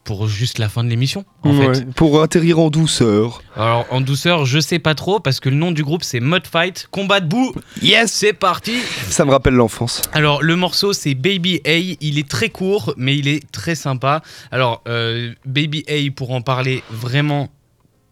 pour 0.03 0.27
juste 0.27 0.59
la 0.59 0.69
fin 0.69 0.83
de 0.83 0.89
l'émission, 0.89 1.25
en 1.43 1.57
Ouais, 1.57 1.73
fait. 1.75 1.91
Pour 1.93 2.21
atterrir 2.21 2.59
en 2.59 2.69
douceur. 2.69 3.41
Alors, 3.55 3.85
en 3.89 3.99
douceur, 3.99 4.45
je 4.45 4.59
sais 4.59 4.79
pas 4.79 4.93
trop, 4.95 5.19
parce 5.19 5.39
que 5.39 5.49
le 5.49 5.55
nom 5.55 5.71
du 5.71 5.83
groupe, 5.83 6.03
c'est 6.03 6.19
Mud 6.19 6.45
Fight, 6.45 6.87
combat 6.91 7.19
debout. 7.19 7.53
Yes 7.81 8.11
C'est 8.11 8.33
parti 8.33 8.77
Ça 9.09 9.25
me 9.25 9.31
rappelle 9.31 9.55
l'enfance. 9.55 10.01
Alors, 10.13 10.41
le 10.43 10.55
morceau, 10.55 10.93
c'est 10.93 11.15
Baby 11.15 11.61
A. 11.65 11.77
Il 11.99 12.19
est 12.19 12.27
très 12.29 12.49
court, 12.49 12.93
mais 12.95 13.17
il 13.17 13.27
est 13.27 13.49
très 13.51 13.75
sympa. 13.75 14.21
Alors, 14.51 14.81
euh, 14.87 15.33
Baby 15.45 15.83
A, 15.89 16.11
pour 16.15 16.31
en 16.31 16.41
parler 16.41 16.83
vraiment 16.91 17.49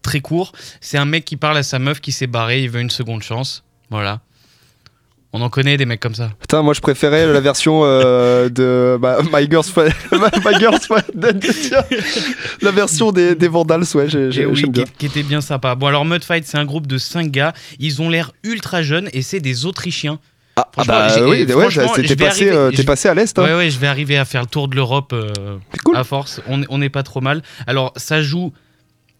très 0.05 0.21
court. 0.21 0.53
C'est 0.79 0.97
un 0.97 1.05
mec 1.05 1.25
qui 1.25 1.35
parle 1.35 1.57
à 1.57 1.63
sa 1.63 1.79
meuf 1.79 1.99
qui 1.99 2.11
s'est 2.13 2.27
barrée, 2.27 2.61
il 2.63 2.69
veut 2.69 2.79
une 2.81 2.89
seconde 2.89 3.23
chance. 3.23 3.63
Voilà. 3.89 4.21
On 5.33 5.41
en 5.41 5.49
connaît 5.49 5.75
des 5.75 5.85
mecs 5.85 5.99
comme 5.99 6.15
ça. 6.15 6.29
Putain, 6.39 6.61
moi 6.61 6.73
je 6.73 6.79
préférais 6.79 7.27
la 7.27 7.41
version 7.41 7.81
euh, 7.83 8.47
de 8.47 8.97
bah, 9.01 9.17
My 9.33 9.45
Girl's 9.49 9.69
Friend. 9.69 9.91
My 10.13 10.57
Girl's 10.59 10.85
Friend. 10.85 11.03
La 12.61 12.71
version 12.71 13.11
des, 13.11 13.35
des 13.35 13.47
Vandals, 13.49 13.83
ouais, 13.95 14.07
j'ai- 14.07 14.29
Et 14.41 14.45
oui, 14.45 14.61
qui, 14.71 14.83
qui 14.97 15.05
était 15.07 15.23
bien 15.23 15.41
sympa. 15.41 15.75
Bon, 15.75 15.87
alors 15.87 16.05
Mudfight, 16.05 16.45
c'est 16.47 16.57
un 16.57 16.63
groupe 16.63 16.87
de 16.87 16.97
5 16.97 17.29
gars. 17.31 17.51
Ils 17.79 18.01
ont 18.01 18.09
l'air 18.09 18.31
ultra 18.43 18.81
jeunes 18.81 19.09
et 19.11 19.21
c'est 19.21 19.41
des 19.41 19.65
Autrichiens. 19.65 20.19
Ah, 20.55 20.69
ah 20.77 20.83
bah 20.85 21.07
oui, 21.27 21.43
ouais, 21.43 21.51
franchement, 21.69 21.91
t'es 21.93 22.15
passé, 22.15 22.49
euh, 22.49 22.71
je- 22.73 22.81
passé 22.83 23.09
à 23.09 23.13
l'Est. 23.13 23.37
hein. 23.37 23.43
Ouais, 23.43 23.55
ouais, 23.55 23.69
je 23.69 23.77
vais 23.77 23.87
arriver 23.87 24.17
à 24.17 24.23
faire 24.23 24.39
le 24.39 24.47
tour 24.47 24.69
de 24.69 24.75
l'Europe 24.77 25.11
euh, 25.11 25.57
cool. 25.83 25.97
à 25.97 26.05
force. 26.05 26.39
On 26.47 26.61
on 26.69 26.77
n'est 26.77 26.89
pas 26.89 27.03
trop 27.03 27.19
mal. 27.19 27.41
Alors, 27.67 27.91
ça 27.97 28.21
joue. 28.21 28.53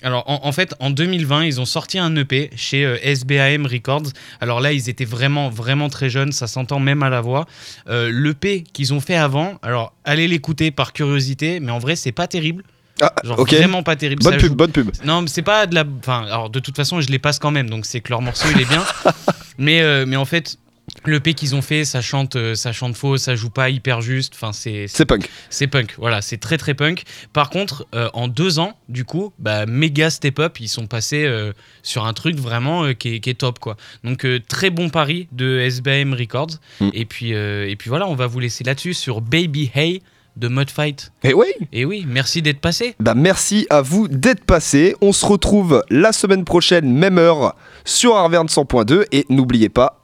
Alors, 0.06 0.24
en, 0.30 0.48
en 0.48 0.52
fait, 0.52 0.76
en 0.80 0.92
2020, 0.92 1.46
ils 1.46 1.60
ont 1.60 1.66
sorti 1.66 1.98
un 1.98 2.16
EP 2.16 2.52
chez 2.56 2.86
euh, 2.86 2.98
SBAM 3.04 3.66
Records. 3.66 4.12
Alors 4.40 4.62
là, 4.62 4.72
ils 4.72 4.88
étaient 4.88 5.04
vraiment, 5.04 5.50
vraiment 5.50 5.90
très 5.90 6.10
jeunes. 6.10 6.32
Ça 6.32 6.46
s'entend 6.48 6.80
même 6.80 7.02
à 7.04 7.10
la 7.10 7.22
voix. 7.22 7.46
Euh, 7.90 8.12
L'EP 8.14 8.64
qu'ils 8.72 8.94
ont 8.94 9.00
fait 9.02 9.16
avant, 9.16 9.56
alors 9.64 9.94
allez 10.04 10.28
l'écouter 10.28 10.70
par 10.72 10.94
curiosité, 10.94 11.60
mais 11.60 11.72
en 11.72 11.80
vrai, 11.80 11.96
c'est 11.96 12.12
pas 12.12 12.28
terrible. 12.28 12.64
Ah, 13.02 13.12
Genre 13.24 13.46
vraiment 13.46 13.84
pas 13.84 13.96
terrible. 13.96 14.24
Bonne 14.24 14.34
Ça 14.34 14.38
pub, 14.40 14.50
joue- 14.50 14.56
bonne 14.56 14.72
pub. 14.72 14.92
non, 15.04 15.22
mais 15.24 15.28
c'est 15.28 15.42
pas 15.42 15.66
de 15.66 15.76
la. 15.76 15.84
Enfin, 16.00 16.24
alors 16.28 16.50
de 16.50 16.60
toute 16.60 16.76
façon, 16.78 17.02
je 17.02 17.08
les 17.10 17.20
passe 17.20 17.40
quand 17.40 17.52
même, 17.52 17.70
donc 17.70 17.86
c'est 17.86 18.00
que 18.00 18.10
leur 18.10 18.22
morceau 18.22 18.48
il 18.56 18.62
est 18.62 18.70
bien. 18.70 18.84
mais, 19.58 19.82
euh, 19.82 20.06
mais 20.08 20.16
en 20.16 20.24
fait, 20.26 20.58
le 21.04 21.20
P 21.20 21.34
qu'ils 21.34 21.56
ont 21.56 21.62
fait, 21.62 21.86
ça 21.86 22.02
chante, 22.02 22.36
euh, 22.36 22.56
ça 22.56 22.72
chante 22.72 22.96
faux, 22.96 23.18
ça 23.18 23.36
joue 23.36 23.50
pas 23.50 23.70
hyper 23.70 24.02
juste. 24.02 24.34
Enfin, 24.36 24.54
c'est 24.54 24.86
C'est 24.88 25.06
punk. 25.06 25.30
c'est 25.50 25.68
punk. 25.68 25.96
Voilà, 25.98 26.22
c'est 26.22 26.38
très 26.38 26.58
très 26.58 26.74
punk. 26.74 27.04
Par 27.34 27.50
contre, 27.50 27.86
euh, 27.94 28.10
en 28.14 28.28
deux 28.28 28.60
ans, 28.60 28.78
du 28.90 29.06
coup, 29.06 29.34
bah, 29.40 29.66
méga 29.66 30.10
step 30.10 30.40
up, 30.40 30.60
ils 30.60 30.68
sont 30.68 30.88
passés 30.88 31.26
euh, 31.26 31.54
sur 31.84 32.06
un 32.06 32.14
truc 32.14 32.38
vraiment 32.38 32.86
euh, 32.86 32.94
qui, 32.94 33.16
est, 33.16 33.20
qui 33.20 33.30
est 33.30 33.36
top 33.36 33.60
quoi. 33.60 33.78
Donc 34.04 34.26
très 34.48 34.70
bon 34.70 34.90
pari 34.90 35.28
de 35.32 35.60
SBM 35.60 36.14
Records. 36.14 36.60
Mm. 36.80 36.90
Et 36.94 37.06
puis 37.06 37.32
et 37.32 37.76
puis 37.78 37.90
voilà, 37.90 38.08
on 38.08 38.16
va 38.16 38.28
vous 38.28 38.40
laisser 38.40 38.64
là-dessus 38.64 38.94
sur 38.94 39.22
Baby 39.22 39.72
Hey 39.74 40.02
de 40.36 40.48
Mudfight. 40.48 41.12
Et 41.24 41.34
oui, 41.34 41.48
Et 41.72 41.86
oui, 41.86 42.06
merci 42.08 42.42
d'être 42.42 42.60
passé. 42.60 42.96
bah 43.00 43.14
merci 43.16 43.68
à 43.70 43.82
vous 43.82 44.08
d'être 44.08 44.44
passé. 44.44 44.96
On 45.02 45.14
se 45.14 45.26
retrouve 45.26 45.84
la 45.90 46.12
semaine 46.12 46.44
prochaine, 46.44 46.92
même 46.92 47.18
heure, 47.18 47.56
sur 47.86 48.16
Arverne 48.16 48.48
100.2. 48.48 49.06
Et 49.12 49.26
n'oubliez 49.30 49.70
pas, 49.70 50.02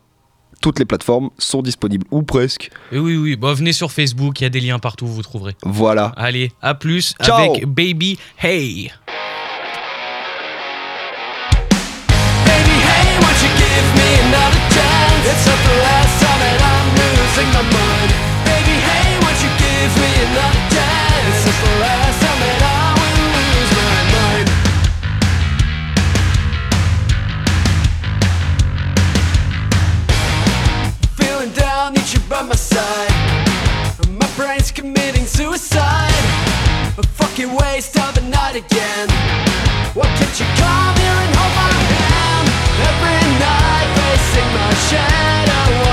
toutes 0.61 0.79
les 0.79 0.85
plateformes 0.85 1.29
sont 1.37 1.61
disponibles, 1.61 2.05
ou 2.11 2.21
presque. 2.23 2.69
Et 2.91 2.99
oui 2.99 3.17
oui, 3.17 3.35
bon, 3.35 3.53
venez 3.53 3.73
sur 3.73 3.91
Facebook, 3.91 4.39
il 4.39 4.43
y 4.43 4.47
a 4.47 4.49
des 4.49 4.61
liens 4.61 4.79
partout, 4.79 5.07
vous 5.07 5.21
trouverez. 5.23 5.55
Voilà. 5.63 6.13
Allez, 6.15 6.51
à 6.61 6.75
plus 6.75 7.13
Ciao. 7.21 7.37
avec 7.51 7.65
Baby 7.65 8.17
Hey. 8.41 8.91
Baby, 12.45 12.77
hey, 12.77 13.17
won't 13.19 13.41
you 13.41 13.49
give 13.57 13.87
me 13.95 14.09
another 14.27 14.61
chance? 14.69 15.25
It's 15.25 15.45
not 15.47 15.59
the 15.65 15.77
last 15.81 16.21
time 16.21 16.39
that 16.39 16.61
I'm 16.61 16.87
losing 16.95 17.49
my 17.53 17.70
suicide. 35.41 36.25
A 36.97 37.03
fucking 37.19 37.51
waste 37.55 37.97
of 37.97 38.15
a 38.17 38.21
night 38.21 38.55
again. 38.55 39.07
Why 39.97 40.07
can't 40.17 40.35
you 40.39 40.47
come 40.61 40.95
here 41.03 41.19
and 41.25 41.33
hold 41.39 41.53
my 41.61 41.73
hand? 41.93 42.47
Every 42.89 43.21
night 43.45 43.87
facing 43.97 44.49
my 44.57 44.71
shadow. 44.89 45.90